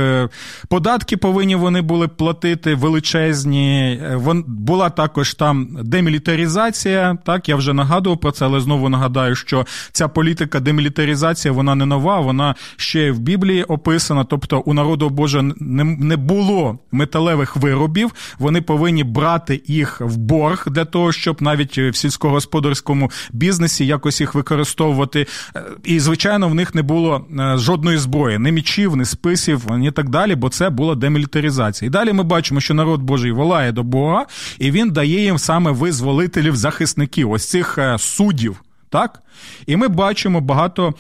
податки 0.68 1.16
повинні 1.16 1.56
вони 1.56 1.80
були 1.80 2.08
платити 2.08 2.74
величезні. 2.74 4.00
Була 4.46 4.90
також 4.90 5.34
там 5.34 5.78
демілітаризація. 5.82 7.18
Так, 7.24 7.48
я 7.48 7.56
вже 7.56 7.72
нагадував 7.72 8.20
про 8.20 8.30
це, 8.30 8.44
але 8.44 8.60
знову 8.60 8.88
нагадаю, 8.88 9.34
що 9.34 9.66
ця 9.92 10.08
політика 10.08 10.60
демілітаризація 10.60 11.52
вона 11.52 11.74
не 11.74 11.86
нова, 11.86 12.20
вона 12.20 12.54
ще 12.76 13.12
в 13.12 13.18
Біблії 13.18 13.64
описана. 13.64 14.24
Тобто 14.24 14.60
у 14.60 14.74
народу 14.74 15.10
Боже 15.10 15.42
не 15.60 16.16
було 16.16 16.78
металевих 16.92 17.56
виробів, 17.56 18.12
вони 18.38 18.60
повинні 18.62 19.04
брати 19.04 19.62
їх 19.66 20.00
в 20.00 20.16
борг 20.16 20.64
для 20.66 20.84
того, 20.84 21.12
щоб 21.12 21.42
навіть 21.42 21.78
в 21.78 21.94
сільськогосподарському 21.94 23.01
цьому 23.02 23.10
бізнесі, 23.32 23.86
якось 23.86 24.20
їх 24.20 24.34
використовувати. 24.34 25.26
Е, 25.56 25.62
і, 25.84 26.00
звичайно, 26.00 26.48
в 26.48 26.54
них 26.54 26.74
не 26.74 26.82
було 26.82 27.26
е, 27.40 27.56
жодної 27.58 27.98
зброї, 27.98 28.38
ні 28.38 28.52
мічів, 28.52 28.96
ні 28.96 29.04
списів, 29.04 29.66
ні 29.70 29.90
так 29.90 30.08
далі, 30.08 30.34
бо 30.34 30.48
це 30.48 30.70
була 30.70 30.94
демілітаризація. 30.94 31.86
І 31.86 31.90
далі 31.90 32.12
ми 32.12 32.22
бачимо, 32.22 32.60
що 32.60 32.74
народ 32.74 33.02
Божий 33.02 33.32
волає 33.32 33.72
до 33.72 33.82
Бога, 33.82 34.26
і 34.58 34.70
він 34.70 34.90
дає 34.90 35.22
їм 35.22 35.38
саме 35.38 35.70
визволителів 35.70 36.56
захисників, 36.56 37.30
ось 37.30 37.48
цих 37.48 37.78
е, 37.78 37.98
суддів. 37.98 38.62
Так? 38.90 39.22
І 39.66 39.76
ми 39.76 39.88
бачимо 39.88 40.40
багато 40.40 40.88
е, 40.88 40.94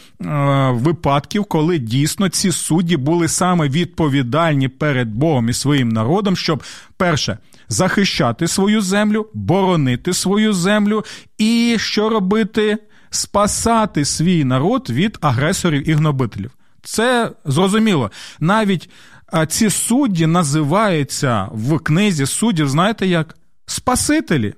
випадків, 0.70 1.44
коли 1.44 1.78
дійсно 1.78 2.28
ці 2.28 2.52
судді 2.52 2.96
були 2.96 3.28
саме 3.28 3.68
відповідальні 3.68 4.68
перед 4.68 5.08
Богом 5.08 5.48
і 5.48 5.52
своїм 5.52 5.88
народом, 5.88 6.36
щоб 6.36 6.62
перше 6.96 7.38
захищати 7.72 8.48
свою 8.48 8.80
землю, 8.80 9.26
боронити 9.34 10.12
свою 10.12 10.52
землю 10.52 11.04
і 11.38 11.76
що 11.78 12.08
робити? 12.08 12.78
Спасати 13.10 14.04
свій 14.04 14.44
народ 14.44 14.90
від 14.90 15.18
агресорів 15.20 15.88
і 15.88 15.92
гнобителів. 15.92 16.50
Це 16.82 17.30
зрозуміло. 17.44 18.10
Навіть 18.40 18.90
ці 19.48 19.70
судді 19.70 20.26
називаються 20.26 21.48
в 21.52 21.78
книзі 21.78 22.26
суддів, 22.26 22.68
знаєте 22.68 23.06
як? 23.06 23.36
Спасителі. 23.66 24.54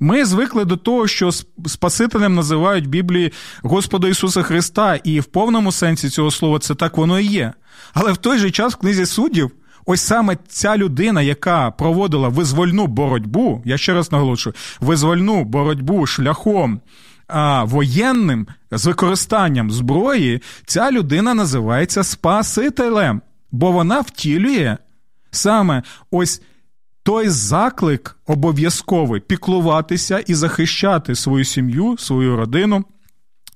Ми 0.00 0.24
звикли 0.24 0.64
до 0.64 0.76
того, 0.76 1.06
що 1.06 1.30
Спасителем 1.66 2.34
називають 2.34 2.86
Біблії 2.86 3.32
Господа 3.62 4.08
Ісуса 4.08 4.42
Христа, 4.42 4.96
і 5.04 5.20
в 5.20 5.24
повному 5.24 5.72
сенсі 5.72 6.08
цього 6.08 6.30
слова 6.30 6.58
це 6.58 6.74
так 6.74 6.96
воно 6.96 7.20
і 7.20 7.26
є. 7.26 7.52
Але 7.94 8.12
в 8.12 8.16
той 8.16 8.38
же 8.38 8.50
час 8.50 8.72
в 8.72 8.76
книзі 8.76 9.06
суддів 9.06 9.50
Ось 9.92 10.00
саме 10.00 10.36
ця 10.48 10.76
людина, 10.76 11.22
яка 11.22 11.70
проводила 11.70 12.28
визвольну 12.28 12.86
боротьбу, 12.86 13.62
я 13.64 13.78
ще 13.78 13.94
раз 13.94 14.12
наголошую, 14.12 14.54
визвольну 14.80 15.44
боротьбу 15.44 16.06
шляхом 16.06 16.80
а, 17.28 17.64
воєнним 17.64 18.46
з 18.70 18.86
використанням 18.86 19.70
зброї, 19.70 20.42
ця 20.66 20.90
людина 20.90 21.34
називається 21.34 22.04
Спасителем, 22.04 23.22
бо 23.52 23.72
вона 23.72 24.00
втілює 24.00 24.76
саме 25.30 25.82
ось. 26.10 26.42
Той 27.02 27.28
заклик 27.28 28.16
обов'язковий 28.26 29.20
піклуватися 29.20 30.18
і 30.18 30.34
захищати 30.34 31.14
свою 31.14 31.44
сім'ю, 31.44 31.96
свою 31.98 32.36
родину 32.36 32.84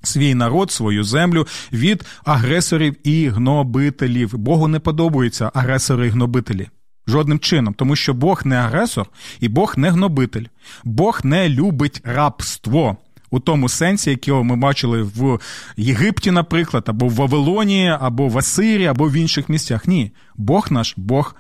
свій 0.05 0.35
народ, 0.35 0.71
свою 0.71 1.05
землю 1.05 1.47
від 1.73 2.05
агресорів 2.25 2.97
і 3.05 3.29
гнобителів. 3.29 4.37
Богу 4.39 4.69
не 4.69 4.79
подобаються 4.79 5.51
агресори 5.55 6.07
і 6.07 6.11
гнобителі. 6.11 6.69
Жодним 7.07 7.39
чином, 7.39 7.75
тому 7.75 7.97
що 7.97 8.15
Бог 8.15 8.43
не 8.45 8.57
агресор 8.57 9.07
і 9.41 9.49
Бог 9.49 9.75
не 9.77 9.91
гнобитель. 9.91 10.45
Бог 10.85 11.21
не 11.25 11.49
любить 11.49 12.01
рабство. 12.05 12.97
У 13.31 13.41
тому 13.41 13.69
сенсі, 13.69 14.11
якого 14.11 14.45
ми 14.45 14.57
бачили 14.57 15.03
в 15.03 15.39
Єгипті, 15.77 16.31
наприклад, 16.31 16.85
або 16.87 17.09
в 17.09 17.15
Вавилоні, 17.15 17.97
або 18.01 18.29
в 18.29 18.39
Асирі, 18.39 18.87
або 18.87 19.09
в 19.09 19.13
інших 19.13 19.49
місцях. 19.49 19.89
Ні, 19.89 20.13
Бог 20.37 20.67
наш, 20.71 20.95
Бог 20.97 21.35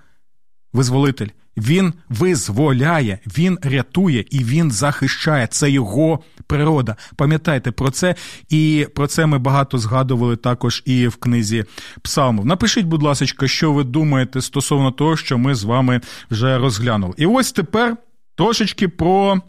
визволитель. 0.72 1.29
Він 1.56 1.92
визволяє, 2.08 3.18
він 3.38 3.58
рятує 3.62 4.24
і 4.30 4.44
він 4.44 4.70
захищає. 4.70 5.46
Це 5.46 5.70
його 5.70 6.20
природа. 6.46 6.96
Пам'ятайте 7.16 7.70
про 7.70 7.90
це, 7.90 8.14
і 8.48 8.86
про 8.94 9.06
це 9.06 9.26
ми 9.26 9.38
багато 9.38 9.78
згадували 9.78 10.36
також 10.36 10.82
і 10.86 11.08
в 11.08 11.16
книзі 11.16 11.64
Псалмів. 12.02 12.46
Напишіть, 12.46 12.86
будь 12.86 13.02
ласка, 13.02 13.48
що 13.48 13.72
ви 13.72 13.84
думаєте 13.84 14.40
стосовно 14.40 14.90
того, 14.90 15.16
що 15.16 15.38
ми 15.38 15.54
з 15.54 15.64
вами 15.64 16.00
вже 16.30 16.58
розглянули. 16.58 17.14
І 17.16 17.26
ось 17.26 17.52
тепер 17.52 17.96
трошечки 18.36 18.88
про. 18.88 19.40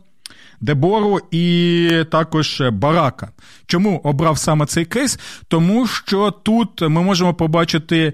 Дебору 0.61 1.19
і 1.31 1.89
також 2.11 2.63
Барака. 2.71 3.31
Чому 3.65 4.01
обрав 4.03 4.37
саме 4.37 4.65
цей 4.65 4.85
кейс? 4.85 5.19
Тому 5.47 5.87
що 5.87 6.31
тут 6.31 6.81
ми 6.81 7.01
можемо 7.01 7.33
побачити 7.33 8.13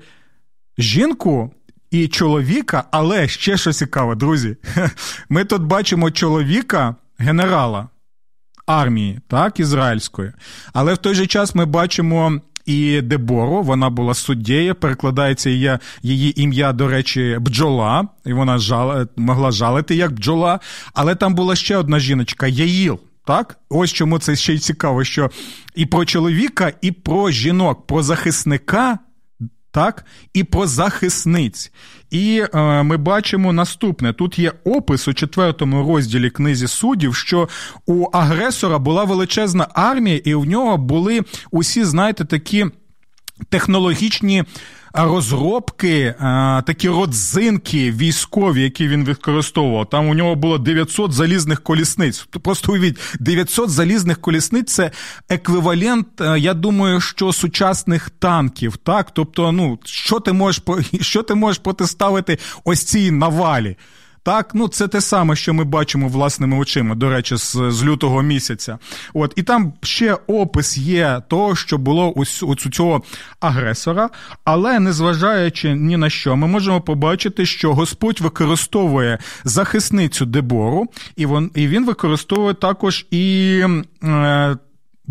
жінку, 0.77 1.51
і 1.91 2.07
чоловіка, 2.07 2.83
але 2.91 3.27
ще 3.27 3.57
що 3.57 3.73
цікаве, 3.73 4.15
друзі. 4.15 4.57
Ми 5.29 5.43
тут 5.43 5.61
бачимо 5.61 6.11
чоловіка, 6.11 6.95
генерала 7.17 7.89
армії, 8.65 9.19
так, 9.27 9.59
ізраїльської. 9.59 10.31
Але 10.73 10.93
в 10.93 10.97
той 10.97 11.15
же 11.15 11.27
час 11.27 11.55
ми 11.55 11.65
бачимо. 11.65 12.41
І 12.65 13.01
Дебору, 13.01 13.61
вона 13.61 13.89
була 13.89 14.13
суддєю, 14.13 14.75
перекладається 14.75 15.49
її, 15.49 15.77
її 16.01 16.41
ім'я, 16.41 16.73
до 16.73 16.87
речі, 16.87 17.37
бджола, 17.41 18.07
і 18.25 18.33
вона 18.33 18.57
жала, 18.57 19.07
могла 19.15 19.51
жалити 19.51 19.95
як 19.95 20.11
бджола. 20.11 20.59
Але 20.93 21.15
там 21.15 21.35
була 21.35 21.55
ще 21.55 21.77
одна 21.77 21.99
жіночка 21.99 22.47
Яїл. 22.47 22.99
Так, 23.25 23.59
ось 23.69 23.93
чому 23.93 24.19
це 24.19 24.35
ще 24.35 24.53
й 24.53 24.59
цікаво, 24.59 25.03
що 25.03 25.31
і 25.75 25.85
про 25.85 26.05
чоловіка, 26.05 26.73
і 26.81 26.91
про 26.91 27.31
жінок, 27.31 27.87
про 27.87 28.03
захисника 28.03 28.99
так, 29.71 30.05
і 30.33 30.43
про 30.43 30.67
захисниць. 30.67 31.71
І 32.11 32.43
е, 32.53 32.83
ми 32.83 32.97
бачимо 32.97 33.53
наступне: 33.53 34.13
тут 34.13 34.39
є 34.39 34.53
опис 34.63 35.07
у 35.07 35.13
четвертому 35.13 35.87
розділі 35.87 36.29
книзі 36.29 36.67
суддів, 36.67 37.15
що 37.15 37.49
у 37.85 38.05
агресора 38.13 38.79
була 38.79 39.03
величезна 39.03 39.67
армія, 39.73 40.21
і 40.23 40.35
в 40.35 40.45
нього 40.45 40.77
були 40.77 41.21
усі, 41.51 41.83
знаєте, 41.83 42.25
такі 42.25 42.65
технологічні 43.49 44.43
розробки, 44.93 46.15
такі 46.65 46.89
родзинки 46.89 47.91
військові, 47.91 48.61
які 48.63 48.87
він 48.87 49.05
використовував. 49.05 49.89
Там 49.89 50.09
у 50.09 50.13
нього 50.13 50.35
було 50.35 50.57
900 50.57 51.11
залізних 51.11 51.63
колісниць. 51.63 52.27
Просто 52.43 52.71
уявіть, 52.71 52.99
900 53.19 53.69
залізних 53.69 54.21
колісниць 54.21 54.73
це 54.73 54.91
еквівалент, 55.29 56.07
я 56.37 56.53
думаю, 56.53 57.01
що 57.01 57.33
сучасних 57.33 58.09
танків. 58.09 58.77
Так, 58.77 59.11
тобто, 59.13 59.51
ну 59.51 59.79
що 59.85 60.19
ти 60.19 60.33
можеш 60.33 60.63
що 61.01 61.23
ти 61.23 61.35
можеш 61.35 61.57
протиставити 61.59 62.37
ось 62.63 62.83
цій 62.83 63.11
навалі? 63.11 63.75
Так, 64.23 64.51
ну 64.53 64.67
це 64.67 64.87
те 64.87 65.01
саме, 65.01 65.35
що 65.35 65.53
ми 65.53 65.63
бачимо 65.63 66.07
власними 66.07 66.57
очима, 66.57 66.95
до 66.95 67.09
речі, 67.09 67.35
з, 67.35 67.55
з 67.69 67.83
лютого 67.83 68.21
місяця. 68.21 68.77
От 69.13 69.33
і 69.35 69.43
там 69.43 69.73
ще 69.83 70.17
опис 70.27 70.77
є 70.77 71.21
того, 71.27 71.55
що 71.55 71.77
було 71.77 72.07
у, 72.07 72.23
у 72.41 72.55
цього 72.55 73.03
агресора, 73.39 74.09
але 74.45 74.79
незважаючи 74.79 75.75
ні 75.75 75.97
на 75.97 76.09
що, 76.09 76.35
ми 76.35 76.47
можемо 76.47 76.81
побачити, 76.81 77.45
що 77.45 77.73
Господь 77.73 78.21
використовує 78.21 79.17
захисницю 79.43 80.25
Дебору, 80.25 80.87
і 81.15 81.25
він, 81.25 81.51
і 81.55 81.67
він 81.67 81.85
використовує 81.85 82.53
також 82.53 83.05
і. 83.11 83.65
Е, 84.03 84.57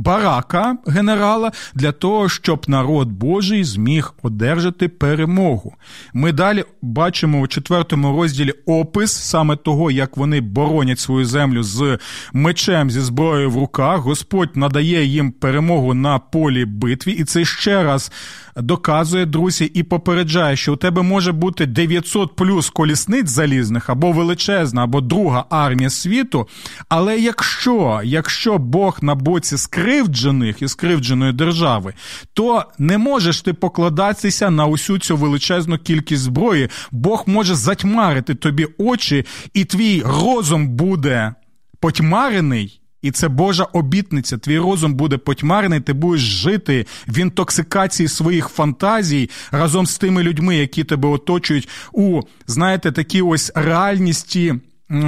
барака 0.01 0.77
генерала 0.87 1.53
для 1.75 1.93
того, 1.93 2.29
щоб 2.29 2.65
народ 2.69 3.09
Божий 3.09 3.65
зміг 3.65 4.15
одержати 4.23 4.89
перемогу. 4.89 5.75
Ми 6.15 6.33
далі 6.33 6.65
бачимо 6.83 7.41
у 7.41 7.47
четвертому 7.47 8.17
розділі 8.17 8.53
опис 8.67 9.13
саме 9.13 9.57
того, 9.57 9.91
як 9.91 10.17
вони 10.17 10.41
боронять 10.41 10.99
свою 10.99 11.25
землю 11.25 11.63
з 11.63 11.99
мечем 12.33 12.91
зі 12.91 13.01
зброєю 13.01 13.51
в 13.51 13.57
руках. 13.57 14.01
Господь 14.01 14.57
надає 14.57 15.05
їм 15.05 15.33
перемогу 15.33 15.95
на 15.95 16.19
полі 16.19 16.65
битві, 16.65 17.13
і 17.13 17.25
це 17.25 17.45
ще 17.45 17.83
раз 17.83 18.13
доказує, 18.57 19.27
друзі, 19.27 19.65
і 19.65 19.83
попереджає, 19.83 20.57
що 20.57 20.73
у 20.73 20.77
тебе 20.77 21.03
може 21.03 21.33
бути 21.33 21.67
900 21.67 22.37
плюс 22.37 22.71
колісниць 22.71 23.29
залізних, 23.29 23.91
або 23.91 24.13
величезна, 24.13 24.85
або 24.85 25.01
друга 25.01 25.45
армія 25.51 25.91
світу. 25.91 26.49
Але 26.89 27.19
якщо, 27.19 28.01
якщо 28.05 28.59
Бог 28.59 28.99
на 29.03 29.15
боці 29.15 29.59
скривджених 29.91 30.63
і 30.63 30.69
скривдженої 30.69 31.33
держави, 31.33 31.95
то 32.35 32.65
не 32.79 32.99
можеш 32.99 33.41
ти 33.41 33.53
покладатися 33.53 34.51
на 34.51 34.67
усю 34.67 34.99
цю 34.99 35.17
величезну 35.17 35.79
кількість 35.79 36.23
зброї. 36.23 36.69
Бог 36.91 37.25
може 37.27 37.55
затьмарити 37.55 38.35
тобі 38.35 38.67
очі, 38.79 39.25
і 39.55 39.65
твій 39.65 40.03
розум 40.07 40.69
буде 40.69 41.35
потьмарений. 41.81 42.81
І 43.03 43.11
це 43.11 43.29
Божа 43.29 43.65
обітниця. 43.65 44.39
Твій 44.39 44.59
розум 44.59 44.95
буде 44.95 45.19
потьмарений, 45.19 45.81
ти 45.81 45.93
будеш 45.93 46.21
жити 46.21 46.87
в 47.09 47.19
інтоксикації 47.19 48.09
своїх 48.09 48.49
фантазій 48.49 49.31
разом 49.51 49.87
з 49.87 49.99
тими 49.99 50.23
людьми, 50.23 50.57
які 50.57 50.85
тебе 50.85 51.09
оточують 51.09 51.69
у, 51.93 52.21
знаєте, 52.47 52.93
такі 52.93 53.23
ось 53.23 53.53
реальності 53.55 54.55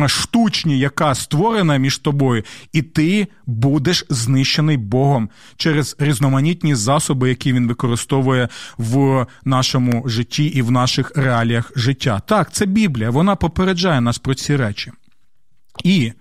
штучні, 0.07 0.79
яка 0.79 1.15
створена 1.15 1.77
між 1.77 1.99
тобою, 1.99 2.43
і 2.73 2.83
ти 2.83 3.29
будеш 3.47 4.05
знищений 4.09 4.77
Богом 4.77 5.31
через 5.57 5.97
різноманітні 5.99 6.75
засоби, 6.75 7.29
які 7.29 7.53
він 7.53 7.69
використовує 7.69 8.49
в 8.79 9.27
нашому 9.45 10.09
житті 10.09 10.45
і 10.45 10.63
в 10.63 10.71
наших 10.71 11.13
реаліях 11.17 11.73
життя. 11.77 12.21
Так, 12.27 12.53
це 12.53 12.67
Біблія, 12.67 13.11
вона 13.11 13.37
попереджає 13.37 14.01
нас 14.01 14.19
про 14.19 14.35
ці 14.35 14.57
речі. 14.57 14.93
І 15.85 16.13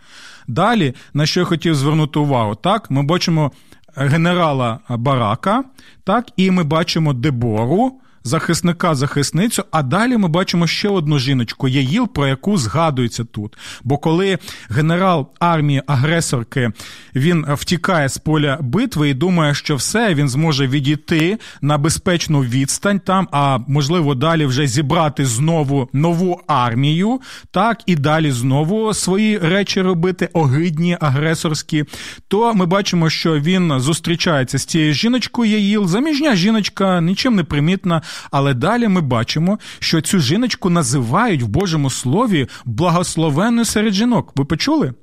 Далі, 0.48 0.94
на 1.14 1.26
що 1.26 1.40
я 1.40 1.46
хотів 1.46 1.76
звернути 1.76 2.20
увагу, 2.20 2.56
так, 2.56 2.92
ми 2.92 3.04
бачимо 3.04 3.52
генерала 3.96 4.80
Барака, 4.90 5.64
так, 6.04 6.30
і 6.38 6.52
ми 6.52 6.64
бачимо 6.64 7.14
Дебору, 7.14 8.00
захисника, 8.24 8.96
захисницю. 8.96 9.64
А 9.72 9.84
далі 9.84 10.18
ми 10.18 10.28
бачимо 10.28 10.68
ще 10.68 10.90
одну 10.90 11.20
жіночку, 11.20 11.68
Яїл, 11.68 12.08
про 12.08 12.28
яку 12.28 12.58
згадується 12.58 13.24
тут. 13.24 13.58
Бо 13.84 13.98
коли 13.98 14.38
генерал 14.70 15.30
армії 15.40 15.84
агресорки 15.88 16.72
він 17.16 17.46
втікає 17.50 18.10
з 18.10 18.18
поля 18.18 18.58
битви 18.62 19.10
і 19.10 19.14
думає, 19.14 19.54
що 19.54 19.76
все, 19.76 20.14
він 20.14 20.30
зможе 20.30 20.68
відійти 20.68 21.38
на 21.62 21.78
безпечну 21.78 22.40
відстань 22.42 23.00
там, 23.00 23.28
а 23.32 23.60
можливо, 23.68 24.16
далі 24.16 24.46
вже 24.46 24.68
зібрати 24.68 25.26
знову 25.26 25.90
нову 25.94 26.42
армію, 26.48 27.22
так 27.52 27.82
і 27.86 27.96
далі 27.96 28.32
знову 28.32 28.94
свої 28.94 29.38
речі 29.38 29.82
робити, 29.82 30.30
огидні, 30.34 30.98
агресорські, 31.02 31.86
то 32.28 32.54
ми 32.54 32.66
бачимо, 32.66 33.10
що 33.10 33.40
він 33.40 33.80
зустрічається 33.80 34.58
з 34.58 34.66
цією 34.66 34.94
жіночкою 34.94 35.52
Яїл. 35.52 35.88
Заміжня 35.88 36.36
жіночка, 36.36 37.02
нічим 37.02 37.36
не 37.36 37.44
примітна. 37.44 38.02
Але 38.32 38.54
далі 38.54 38.88
ми 38.88 39.02
бачимо, 39.02 39.60
що 39.80 40.02
цю 40.02 40.20
жіночку 40.20 40.70
називають 40.70 41.42
в 41.42 41.48
Божому 41.48 41.90
Слові 41.90 42.48
благословенною 42.66 43.66
серед 43.66 43.94
жінок. 43.94 44.32
Ви 44.36 44.46
почули? 44.46 44.94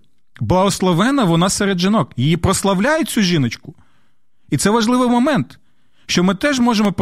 Благословена 0.40 1.25
вона 1.25 1.49
серед 1.49 1.79
жінок. 1.79 2.12
Її 2.16 2.37
прославляють 2.37 3.09
цю 3.09 3.23
жіночку. 3.23 3.75
І 4.51 4.57
це 4.57 4.71
важливий 4.71 5.09
момент, 5.09 5.59
що 6.07 6.25
ми 6.25 6.35
теж 6.35 6.61
можемо 6.61 6.94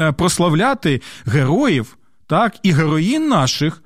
е, 0.00 0.12
прославляти 0.12 1.00
героїв, 1.26 1.96
так, 2.26 2.56
і 2.62 2.72
героїн 2.72 3.28
наших, 3.28 3.82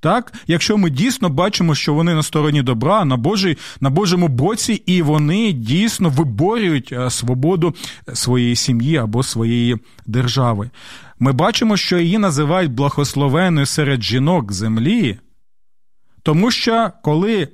так, 0.00 0.32
якщо 0.46 0.78
ми 0.78 0.90
дійсно 0.90 1.28
бачимо, 1.28 1.74
що 1.74 1.94
вони 1.94 2.14
на 2.14 2.22
стороні 2.22 2.62
добра, 2.62 3.04
на 3.04 3.16
Божій, 3.16 3.58
на 3.80 3.90
Божому 3.90 4.28
боці, 4.28 4.72
і 4.72 5.02
вони 5.02 5.52
дійсно 5.52 6.08
виборюють 6.08 6.92
е, 6.92 7.10
свободу 7.10 7.74
своєї 8.14 8.56
сім'ї 8.56 8.96
або 8.96 9.22
своєї 9.22 9.76
держави. 10.06 10.70
Ми 11.22 11.32
бачимо, 11.32 11.76
що 11.76 11.98
її 11.98 12.18
називають 12.18 12.72
благословеною 12.72 13.66
серед 13.66 14.02
жінок 14.02 14.52
землі, 14.52 15.18
тому 16.22 16.50
що 16.50 16.90
коли 17.02 17.48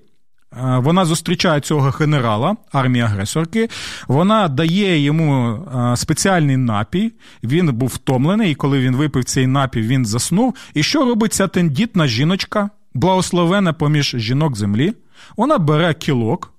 Е, 0.53 0.79
вона 0.79 1.05
зустрічає 1.05 1.61
цього 1.61 1.91
генерала 1.91 2.57
армії 2.73 3.05
агресорки. 3.05 3.69
Вона 4.09 4.49
дає 4.49 4.99
йому 4.99 5.53
е, 5.53 5.97
спеціальний 5.97 6.57
напій. 6.57 7.13
Він 7.43 7.73
був 7.73 7.89
втомлений, 7.89 8.53
і 8.53 8.55
коли 8.55 8.79
він 8.79 8.97
випив 8.97 9.25
цей 9.25 9.47
напій, 9.47 9.83
він 9.83 10.07
заснув. 10.07 10.55
І 10.75 10.83
що 10.83 11.05
робить 11.05 11.33
ця 11.33 11.49
тендітна 11.49 12.07
жіночка, 12.07 12.71
благословена 12.95 13.73
поміж 13.73 14.15
жінок 14.19 14.57
землі? 14.57 14.93
Вона 15.37 15.59
бере 15.59 15.95
кілок, 15.95 16.55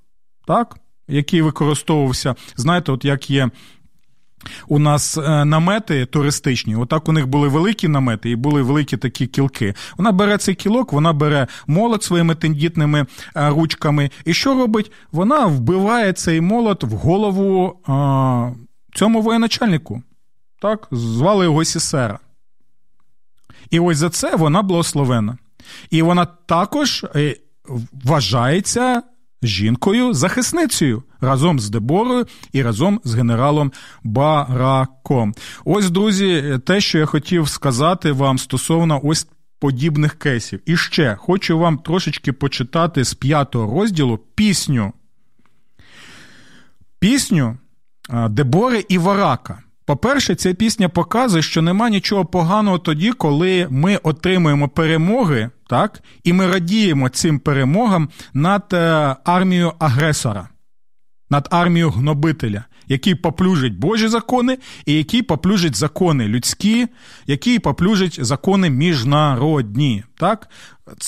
так, 0.48 0.78
який 1.08 1.42
використовувався. 1.42 2.36
Знаєте, 2.56 2.92
от 2.92 3.06
як 3.06 3.30
є 3.30 3.50
у 4.68 4.80
нас 4.80 5.18
е, 5.18 5.46
намети 5.46 6.06
туристичні, 6.06 6.76
отак 6.76 7.10
у 7.10 7.12
них 7.12 7.28
були 7.28 7.48
великі 7.48 7.88
намети 7.88 8.30
і 8.30 8.36
були 8.36 8.62
великі 8.62 8.98
такі 8.98 9.28
кілки. 9.28 9.74
Вона 9.98 10.12
бере 10.12 10.38
цей 10.38 10.56
кілок, 10.56 10.94
вона 10.94 11.14
бере 11.14 11.48
молот 11.68 12.04
своїми 12.04 12.36
тендітними 12.36 13.06
е, 13.36 13.50
ручками. 13.50 14.10
І 14.26 14.34
що 14.34 14.54
робить? 14.54 14.92
Вона 15.12 15.46
вбиває 15.46 16.14
цей 16.14 16.42
молот 16.42 16.84
в 16.84 16.92
голову 16.92 17.80
а, 17.88 18.52
цьому 18.96 19.22
воєначальнику. 19.22 20.04
Так, 20.62 20.88
звали 20.92 21.46
його 21.46 21.64
Сісера. 21.64 22.20
І 23.70 23.80
ось 23.80 23.98
за 23.98 24.10
це 24.10 24.36
вона 24.36 24.62
благословена. 24.62 25.38
І 25.90 26.02
вона 26.02 26.26
також 26.26 27.06
е, 27.16 27.36
вважається 28.04 29.04
жінкою-захисницею 29.44 31.04
разом 31.22 31.60
з 31.60 31.70
Деборою 31.70 32.28
і 32.54 32.62
разом 32.62 33.02
з 33.04 33.16
генералом 33.16 33.72
Бараком. 34.04 35.34
Ось, 35.66 35.90
друзі, 35.90 36.60
те, 36.66 36.82
що 36.82 36.98
я 36.98 37.06
хотів 37.06 37.50
сказати 37.50 38.12
вам 38.12 38.40
стосовно 38.40 39.02
ось. 39.04 39.28
Подібних 39.62 40.14
кейсів. 40.14 40.62
І 40.66 40.78
ще 40.78 41.16
хочу 41.16 41.60
вам 41.60 41.78
трошечки 41.78 42.34
почитати 42.34 43.04
з 43.04 43.14
п'ятого 43.14 43.80
розділу 43.80 44.20
пісню. 44.36 44.94
Пісню 47.00 47.58
Дебори 48.30 48.86
і 48.90 48.98
Варака. 48.98 49.64
По-перше, 49.86 50.36
ця 50.36 50.54
пісня 50.54 50.90
показує, 50.90 51.44
що 51.44 51.62
нема 51.62 51.90
нічого 51.90 52.26
поганого 52.26 52.80
тоді, 52.80 53.12
коли 53.12 53.68
ми 53.70 53.96
отримуємо 53.96 54.70
перемоги, 54.70 55.50
так, 55.70 56.04
і 56.24 56.34
ми 56.34 56.48
радіємо 56.48 57.10
цим 57.10 57.40
перемогам 57.40 58.10
над 58.34 58.64
е, 58.74 59.16
армією 59.24 59.74
агресора, 59.80 60.50
над 61.30 61.48
армією 61.52 61.90
гнобителя, 61.90 62.64
який 62.88 63.16
поплюжить 63.16 63.80
Божі 63.80 64.08
закони, 64.08 64.58
і 64.86 64.94
який 64.94 65.22
поплюжить 65.22 65.76
закони 65.76 66.28
людські, 66.28 66.88
який 67.28 67.60
поплюжить 67.60 68.26
закони 68.26 68.70
міжнародні. 68.70 70.04
Так? 70.18 70.50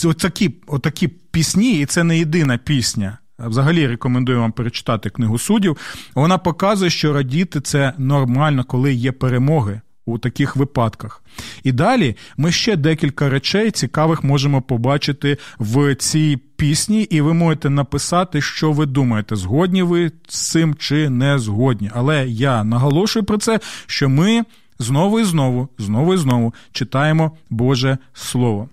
Отакі, 0.05 0.55
отакі 0.67 1.07
пісні, 1.07 1.79
і 1.79 1.85
це 1.85 2.03
не 2.03 2.17
єдина 2.17 2.57
пісня. 2.57 3.17
Взагалі 3.39 3.87
рекомендую 3.87 4.39
вам 4.39 4.51
перечитати 4.51 5.09
книгу 5.09 5.39
суддів. 5.39 5.77
Вона 6.15 6.37
показує, 6.37 6.89
що 6.91 7.13
радіти 7.13 7.61
це 7.61 7.93
нормально, 7.97 8.63
коли 8.63 8.93
є 8.93 9.11
перемоги 9.11 9.81
у 10.05 10.17
таких 10.17 10.55
випадках. 10.55 11.23
І 11.63 11.71
далі 11.71 12.15
ми 12.37 12.51
ще 12.51 12.75
декілька 12.75 13.29
речей 13.29 13.71
цікавих 13.71 14.23
можемо 14.23 14.61
побачити 14.61 15.37
в 15.59 15.95
цій 15.95 16.37
пісні, 16.55 17.01
і 17.01 17.21
ви 17.21 17.33
можете 17.33 17.69
написати, 17.69 18.41
що 18.41 18.71
ви 18.71 18.85
думаєте, 18.85 19.35
згодні 19.35 19.83
ви 19.83 20.11
з 20.27 20.51
цим 20.51 20.75
чи 20.75 21.09
не 21.09 21.39
згодні. 21.39 21.91
Але 21.93 22.27
я 22.27 22.63
наголошую 22.63 23.25
про 23.25 23.37
це, 23.37 23.59
що 23.85 24.09
ми 24.09 24.43
знову 24.79 25.19
і 25.19 25.23
знову, 25.23 25.69
знову 25.77 26.13
і 26.13 26.17
знову 26.17 26.53
читаємо 26.71 27.37
Боже 27.49 27.97
Слово. 28.13 28.69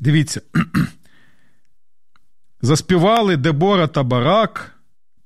Дивіться. 0.00 0.40
Заспівали 2.62 3.36
Дебора 3.36 3.86
та 3.86 4.02
Барак 4.02 4.73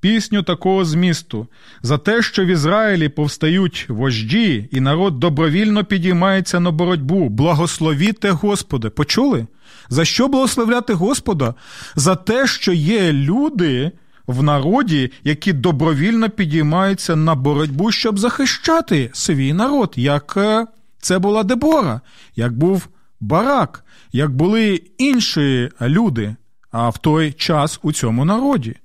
пісню 0.01 0.43
такого 0.43 0.85
змісту 0.85 1.47
за 1.83 1.99
те, 1.99 2.23
що 2.23 2.45
в 2.45 2.47
Ізраїлі 2.47 3.09
повстають 3.09 3.87
вожді, 3.89 4.69
і 4.73 4.81
народ 4.81 5.19
добровільно 5.19 5.85
підіймається 5.85 6.61
на 6.61 6.71
боротьбу. 6.71 7.29
Благословіте 7.29 8.31
Господи. 8.31 8.91
Почули? 8.91 9.47
За 9.89 10.05
що 10.05 10.29
благословляти 10.29 10.93
Господа? 10.93 11.55
За 11.95 12.17
те, 12.17 12.47
що 12.47 12.73
є 12.73 13.13
люди 13.13 13.93
в 14.27 14.43
народі, 14.43 15.13
які 15.25 15.53
добровільно 15.53 16.31
підіймаються 16.31 17.17
на 17.17 17.35
боротьбу, 17.35 17.93
щоб 17.93 18.19
захищати 18.19 19.11
свій 19.13 19.53
народ, 19.53 19.95
як 19.97 20.35
е, 20.37 20.67
це 21.01 21.19
була 21.19 21.43
Дебора, 21.43 22.01
як 22.37 22.59
був 22.59 22.89
Барак, 23.21 23.85
як 24.13 24.37
були 24.37 24.83
інші 24.99 25.69
люди 25.81 26.37
а 26.71 26.89
в 26.89 26.99
той 26.99 27.33
час 27.33 27.81
у 27.83 27.93
цьому 27.93 28.25
народі. 28.25 28.77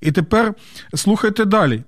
І 0.00 0.12
тепер 0.12 0.54
слухайте 0.94 1.44
далі. 1.44 1.84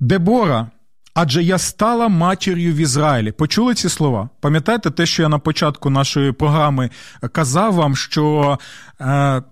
Дебора, 0.00 0.70
адже 1.14 1.42
я 1.42 1.58
стала 1.58 2.08
матір'ю 2.08 2.74
в 2.74 2.76
Ізраїлі. 2.76 3.32
Почули 3.32 3.74
ці 3.74 3.88
слова? 3.88 4.28
Пам'ятаєте 4.40 4.90
те, 4.90 5.06
що 5.06 5.22
я 5.22 5.28
на 5.28 5.38
початку 5.38 5.90
нашої 5.90 6.32
програми 6.32 6.90
казав 7.32 7.74
вам, 7.74 7.96
що 7.96 8.58
е, 9.00 9.42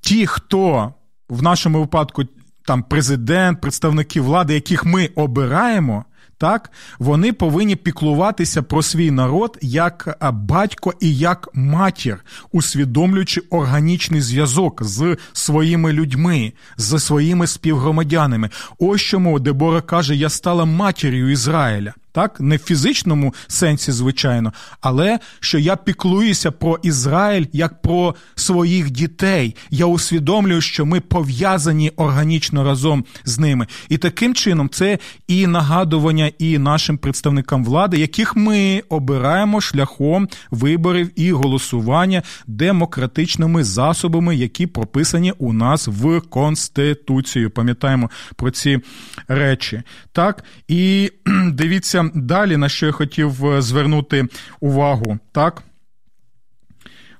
ті, 0.00 0.26
хто 0.26 0.94
в 1.28 1.42
нашому 1.42 1.80
випадку 1.80 2.24
там 2.66 2.82
президент, 2.82 3.60
представники 3.60 4.20
влади, 4.20 4.54
яких 4.54 4.84
ми 4.84 5.06
обираємо, 5.06 6.04
так, 6.38 6.70
вони 6.98 7.32
повинні 7.32 7.76
піклуватися 7.76 8.62
про 8.62 8.82
свій 8.82 9.10
народ 9.10 9.58
як 9.62 10.18
батько 10.32 10.94
і 11.00 11.16
як 11.16 11.48
матір, 11.54 12.24
усвідомлюючи 12.52 13.40
органічний 13.50 14.20
зв'язок 14.20 14.84
з 14.84 15.16
своїми 15.32 15.92
людьми, 15.92 16.52
з 16.76 16.98
своїми 16.98 17.46
співгромадянами. 17.46 18.50
Ось 18.78 19.00
чому 19.00 19.40
Дебора 19.40 19.80
каже: 19.80 20.16
Я 20.16 20.28
стала 20.28 20.64
матір'ю 20.64 21.30
Ізраїля 21.30 21.94
так 22.14 22.40
не 22.40 22.56
в 22.56 22.58
фізичному 22.58 23.34
сенсі, 23.46 23.92
звичайно, 23.92 24.52
але 24.80 25.18
що 25.40 25.58
я 25.58 25.76
піклуюся 25.76 26.50
про 26.50 26.78
Ізраїль 26.82 27.46
як 27.52 27.82
про 27.82 28.14
своїх 28.34 28.90
дітей. 28.90 29.56
Я 29.70 29.86
усвідомлюю, 29.86 30.60
що 30.60 30.86
ми 30.86 31.00
пов'язані 31.00 31.92
органічно 31.96 32.64
разом 32.64 33.04
з 33.24 33.38
ними. 33.38 33.66
І 33.88 33.98
таким 33.98 34.34
чином 34.34 34.68
це 34.68 34.98
і 35.28 35.46
нагадування 35.46 36.30
і 36.38 36.58
нашим 36.58 36.98
представникам 36.98 37.64
влади, 37.64 37.98
яких 37.98 38.36
ми 38.36 38.82
обираємо 38.88 39.60
шляхом 39.60 40.28
виборів 40.50 41.10
і 41.16 41.32
голосування 41.32 42.22
демократичними 42.46 43.64
засобами, 43.64 44.36
які 44.36 44.66
прописані 44.66 45.32
у 45.38 45.52
нас 45.52 45.88
в 45.88 46.20
Конституції. 46.20 47.48
Пам'ятаємо 47.48 48.10
про 48.36 48.50
ці 48.50 48.80
речі. 49.28 49.82
Так, 50.12 50.44
і 50.68 51.10
дивіться 51.52 52.03
далі, 52.14 52.56
на 52.56 52.68
що 52.68 52.86
я 52.86 52.92
хотів 52.92 53.46
е, 53.46 53.62
звернути 53.62 54.28
увагу, 54.60 55.18
так? 55.32 55.62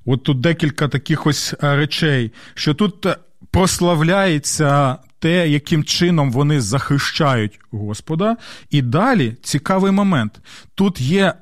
От 0.05 0.23
тут 0.23 0.39
декілька 0.39 0.87
таких 0.87 1.27
ось 1.27 1.53
е, 1.63 1.75
речей, 1.75 2.31
що 2.53 2.73
тут 2.73 3.05
е, 3.05 3.17
прославляється 3.51 4.97
те, 5.19 5.49
яким 5.49 5.83
чином 5.83 6.31
вони 6.31 6.61
захищають 6.61 7.59
Господа. 7.71 8.37
І 8.69 8.81
далі 8.81 9.35
цікавий 9.41 9.91
момент. 9.91 10.39
Тут 10.75 11.01
є 11.01 11.33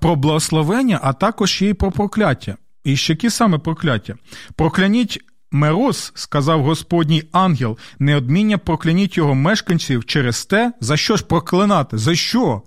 про 0.00 0.16
благословення, 0.16 1.00
а 1.02 1.12
також 1.12 1.62
є 1.62 1.68
і 1.68 1.74
про 1.74 1.90
прокляття. 1.90 2.56
І 2.84 2.96
ще 2.96 3.12
які 3.12 3.30
саме 3.30 3.58
прокляття? 3.58 4.14
Прокляніть 4.56 5.20
Мерос, 5.50 6.12
сказав 6.14 6.62
Господній 6.62 7.22
ангел, 7.32 7.78
неодміння 7.98 8.58
прокляніть 8.58 9.16
його 9.16 9.34
мешканців 9.34 10.04
через 10.04 10.44
те, 10.44 10.72
за 10.80 10.96
що 10.96 11.16
ж 11.16 11.24
проклинати? 11.24 11.98
За 11.98 12.14
що? 12.14 12.62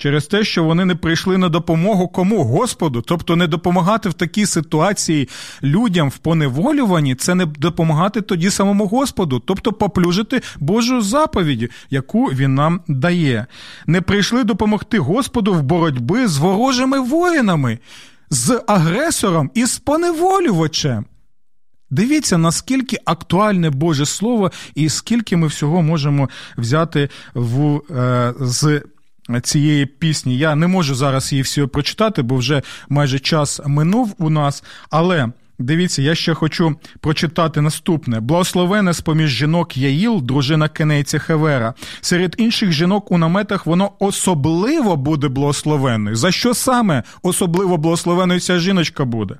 Через 0.00 0.26
те, 0.26 0.44
що 0.44 0.64
вони 0.64 0.84
не 0.84 0.94
прийшли 0.94 1.38
на 1.38 1.48
допомогу 1.48 2.08
кому? 2.08 2.44
Господу. 2.44 3.02
Тобто 3.02 3.36
не 3.36 3.46
допомагати 3.46 4.08
в 4.08 4.14
такій 4.14 4.46
ситуації 4.46 5.28
людям 5.62 6.08
в 6.08 6.18
поневолюванні, 6.18 7.14
це 7.14 7.34
не 7.34 7.46
допомагати 7.46 8.20
тоді 8.20 8.50
самому 8.50 8.86
Господу, 8.86 9.42
тобто 9.46 9.72
поплюжити 9.72 10.42
Божу 10.60 11.00
заповідь, 11.00 11.70
яку 11.90 12.26
він 12.26 12.54
нам 12.54 12.80
дає. 12.88 13.46
Не 13.86 14.00
прийшли 14.00 14.44
допомогти 14.44 14.98
Господу 14.98 15.54
в 15.54 15.62
боротьбі 15.62 16.26
з 16.26 16.38
ворожими 16.38 17.00
воїнами, 17.00 17.78
з 18.30 18.62
агресором 18.66 19.50
і 19.54 19.66
з 19.66 19.78
поневолювачем. 19.78 21.04
Дивіться, 21.90 22.38
наскільки 22.38 22.96
актуальне 23.04 23.70
Боже 23.70 24.06
Слово, 24.06 24.50
і 24.74 24.88
скільки 24.88 25.36
ми 25.36 25.46
всього 25.46 25.82
можемо 25.82 26.28
взяти 26.56 27.08
в, 27.34 27.80
е, 27.96 28.34
з 28.40 28.82
цієї 29.40 29.86
пісні. 29.86 30.38
Я 30.38 30.54
не 30.54 30.66
можу 30.66 30.94
зараз 30.94 31.32
її 31.32 31.42
всю 31.42 31.68
прочитати, 31.68 32.22
бо 32.22 32.36
вже 32.36 32.62
майже 32.88 33.18
час 33.18 33.60
минув 33.66 34.14
у 34.18 34.30
нас. 34.30 34.64
Але 34.90 35.28
Дивіться, 35.60 36.02
я 36.02 36.14
ще 36.14 36.34
хочу 36.34 36.76
прочитати 37.00 37.60
наступне: 37.60 38.20
благословене 38.20 38.92
з 38.92 39.00
поміж 39.00 39.30
жінок 39.30 39.76
Яїл, 39.76 40.22
дружина 40.22 40.68
Кенейця 40.68 41.18
Хевера. 41.18 41.74
Серед 42.00 42.34
інших 42.38 42.72
жінок 42.72 43.12
у 43.12 43.18
наметах 43.18 43.66
воно 43.66 43.90
особливо 43.98 44.96
буде 44.96 45.28
благословенною. 45.28 46.16
За 46.16 46.30
що 46.30 46.54
саме 46.54 47.02
особливо 47.22 47.76
благословеною 47.76 48.40
ця 48.40 48.58
жіночка 48.58 49.04
буде? 49.04 49.34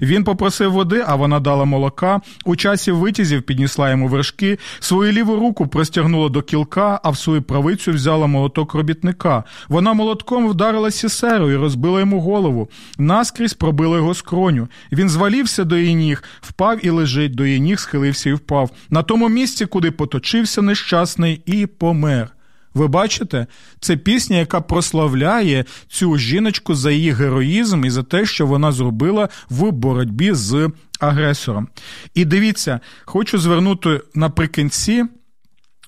Він 0.00 0.24
попросив 0.24 0.72
води, 0.72 1.04
а 1.06 1.14
вона 1.14 1.40
дала 1.40 1.64
молока. 1.64 2.20
У 2.44 2.56
часі 2.56 2.92
витязів 2.92 3.42
піднісла 3.42 3.90
йому 3.90 4.08
вершки, 4.08 4.58
свою 4.80 5.12
ліву 5.12 5.36
руку 5.36 5.66
простягнула 5.66 6.28
до 6.28 6.42
кілка, 6.42 7.00
а 7.04 7.10
в 7.10 7.18
свою 7.18 7.42
правицю 7.42 7.92
взяла 7.92 8.26
молоток 8.26 8.74
робітника. 8.74 9.44
Вона 9.68 9.92
молотком 9.92 10.48
вдарила 10.48 10.90
сісеру 10.90 11.50
і 11.50 11.56
розбила 11.56 12.00
йому 12.00 12.20
голову. 12.20 12.68
Наскрізь 12.98 13.54
пробила 13.54 13.96
його 13.96 14.14
скроню. 14.14 14.68
Він 14.92 15.08
звалився 15.08 15.63
до 15.64 15.76
її 15.76 15.94
ніг, 15.94 16.22
впав 16.40 16.86
і 16.86 16.90
лежить, 16.90 17.34
до 17.34 17.46
її 17.46 17.60
ніг 17.60 17.78
схилився 17.78 18.30
і 18.30 18.32
впав. 18.32 18.70
На 18.90 19.02
тому 19.02 19.28
місці, 19.28 19.66
куди 19.66 19.90
поточився 19.90 20.62
нещасний, 20.62 21.42
і 21.46 21.66
помер. 21.66 22.30
Ви 22.74 22.88
бачите, 22.88 23.46
це 23.80 23.96
пісня, 23.96 24.36
яка 24.36 24.60
прославляє 24.60 25.64
цю 25.88 26.18
жіночку 26.18 26.74
за 26.74 26.90
її 26.90 27.10
героїзм 27.10 27.84
і 27.84 27.90
за 27.90 28.02
те, 28.02 28.26
що 28.26 28.46
вона 28.46 28.72
зробила 28.72 29.28
в 29.50 29.70
боротьбі 29.70 30.32
з 30.32 30.70
агресором. 31.00 31.68
І 32.14 32.24
дивіться, 32.24 32.80
хочу 33.04 33.38
звернути 33.38 34.00
наприкінці. 34.14 35.04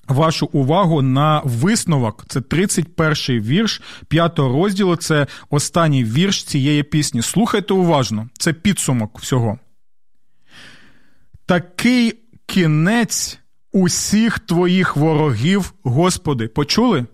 Вашу 0.07 0.49
увагу 0.51 1.01
на 1.01 1.41
висновок. 1.45 2.25
Це 2.27 2.39
31-й 2.39 3.39
вірш 3.39 3.81
5-го 4.09 4.63
розділу. 4.63 4.95
Це 4.95 5.27
останній 5.49 6.03
вірш 6.03 6.43
цієї 6.43 6.83
пісні. 6.83 7.21
Слухайте 7.21 7.73
уважно, 7.73 8.29
це 8.37 8.53
підсумок 8.53 9.19
всього 9.19 9.59
такий 11.47 12.13
кінець 12.45 13.39
усіх 13.71 14.39
твоїх 14.39 14.95
ворогів, 14.95 15.73
Господи. 15.83 16.47
Почули? 16.47 17.05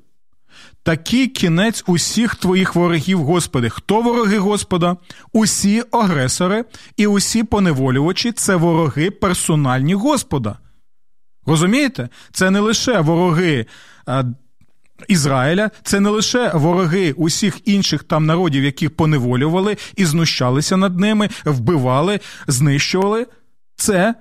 Такий 0.84 1.28
кінець 1.28 1.84
усіх 1.88 2.36
твоїх 2.36 2.76
ворогів, 2.76 3.24
Господи. 3.24 3.70
Хто 3.70 4.02
вороги 4.02 4.38
Господа? 4.38 4.98
Усі 5.34 5.84
агресори 5.92 6.66
і 6.98 7.08
усі 7.08 7.44
поневолювачі 7.44 8.32
це 8.32 8.56
вороги 8.56 9.12
персональні 9.12 9.94
Господа. 9.94 10.58
Розумієте? 11.46 12.10
Це 12.32 12.52
не 12.52 12.60
лише 12.60 13.00
вороги. 13.00 13.66
Ізраїля 15.08 15.72
це 15.84 16.00
не 16.00 16.10
лише 16.10 16.52
вороги 16.54 17.12
усіх 17.12 17.68
інших 17.68 18.04
там 18.04 18.26
народів, 18.26 18.64
яких 18.64 18.96
поневолювали 18.96 19.78
і 19.96 20.06
знущалися 20.06 20.78
над 20.78 21.00
ними, 21.00 21.30
вбивали, 21.46 22.20
знищували. 22.48 23.28
Це 23.76 24.16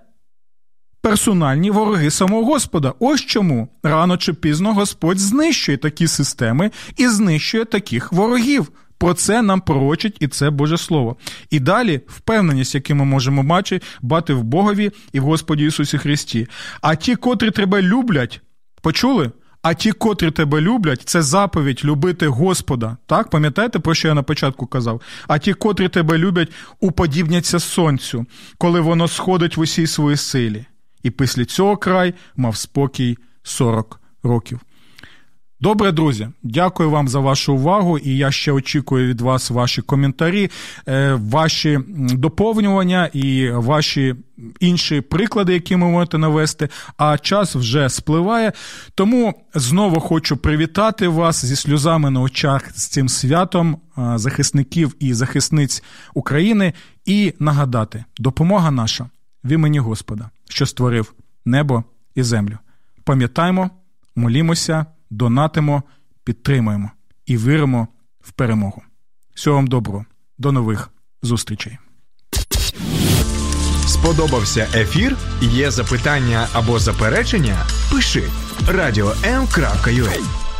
персональні 1.02 1.70
вороги 1.70 2.10
самого 2.10 2.44
Господа. 2.44 2.94
Ось 2.98 3.20
чому 3.20 3.68
рано 3.82 4.16
чи 4.16 4.32
пізно 4.32 4.74
Господь 4.74 5.18
знищує 5.18 5.78
такі 5.78 6.06
системи 6.08 6.70
і 6.96 7.08
знищує 7.08 7.64
таких 7.64 8.12
ворогів. 8.12 8.72
Про 8.98 9.14
це 9.14 9.42
нам 9.42 9.60
пророчить 9.60 10.16
і 10.20 10.28
це 10.28 10.50
Боже 10.50 10.78
Слово. 10.78 11.16
І 11.50 11.60
далі 11.60 12.00
впевненість, 12.06 12.74
яку 12.74 12.94
ми 12.94 13.04
можемо 13.04 13.42
бачити, 13.42 13.86
бати 14.02 14.34
в 14.34 14.42
Богові 14.42 14.90
і 15.12 15.20
в 15.20 15.22
Господі 15.22 15.64
Ісусі 15.66 15.98
Христі. 15.98 16.48
А 16.80 16.94
ті, 16.94 17.16
котрі 17.16 17.50
тебе 17.50 17.82
люблять, 17.82 18.40
почули? 18.82 19.30
А 19.62 19.74
ті, 19.74 19.92
котрі 19.92 20.30
тебе 20.30 20.60
люблять, 20.60 21.02
це 21.04 21.22
заповідь 21.22 21.84
любити 21.84 22.26
Господа. 22.26 22.96
Так, 23.06 23.30
пам'ятаєте, 23.30 23.78
про 23.78 23.94
що 23.94 24.08
я 24.08 24.14
на 24.14 24.22
початку 24.22 24.66
казав? 24.66 25.00
А 25.28 25.38
ті, 25.38 25.54
котрі 25.54 25.88
тебе 25.88 26.18
люблять, 26.18 26.52
уподібняться 26.80 27.60
сонцю, 27.60 28.26
коли 28.58 28.80
воно 28.80 29.08
сходить 29.08 29.56
в 29.56 29.60
усій 29.60 29.86
своїй 29.86 30.16
силі 30.16 30.64
і 31.02 31.10
після 31.10 31.44
цього 31.44 31.76
край 31.76 32.14
мав 32.36 32.56
спокій 32.56 33.18
40 33.42 34.00
років. 34.22 34.60
Добре, 35.62 35.92
друзі, 35.92 36.28
дякую 36.42 36.90
вам 36.90 37.08
за 37.08 37.20
вашу 37.20 37.54
увагу, 37.54 37.98
і 37.98 38.16
я 38.16 38.30
ще 38.30 38.52
очікую 38.52 39.08
від 39.08 39.20
вас 39.20 39.50
ваші 39.50 39.82
коментарі, 39.82 40.50
е, 40.88 41.14
ваші 41.14 41.80
доповнювання 41.96 43.10
і 43.12 43.50
ваші 43.50 44.14
інші 44.60 45.00
приклади, 45.00 45.52
які 45.52 45.74
ви 45.74 45.80
можете 45.80 46.18
навести. 46.18 46.68
А 46.96 47.18
час 47.18 47.54
вже 47.54 47.88
спливає. 47.88 48.52
Тому 48.94 49.34
знову 49.54 50.00
хочу 50.00 50.36
привітати 50.36 51.08
вас 51.08 51.44
зі 51.44 51.56
сльозами 51.56 52.10
на 52.10 52.20
очах 52.20 52.78
з 52.78 52.88
цим 52.88 53.08
святом 53.08 53.76
е, 53.98 54.18
захисників 54.18 54.96
і 55.00 55.14
захисниць 55.14 55.82
України 56.14 56.72
і 57.04 57.34
нагадати, 57.38 58.04
допомога 58.18 58.70
наша 58.70 59.10
в 59.44 59.52
імені 59.52 59.78
Господа 59.78 60.30
що 60.48 60.66
створив 60.66 61.14
небо 61.44 61.84
і 62.14 62.22
землю. 62.22 62.58
Пам'ятаймо, 63.04 63.70
молімося, 64.16 64.86
донатимо, 65.12 65.82
підтримуємо 66.24 66.90
і 67.26 67.36
віримо 67.36 67.88
в 68.20 68.32
перемогу. 68.32 68.82
Всього 69.34 69.56
вам 69.56 69.66
доброго, 69.66 70.04
до 70.38 70.52
нових 70.52 70.90
зустрічей. 71.22 71.78
Сподобався 73.86 74.68
ефір? 74.74 75.16
Є 75.40 75.70
запитання 75.70 76.48
або 76.52 76.78
заперечення? 76.78 77.56
Пиши 77.90 78.22
радіом.ua 78.68 80.51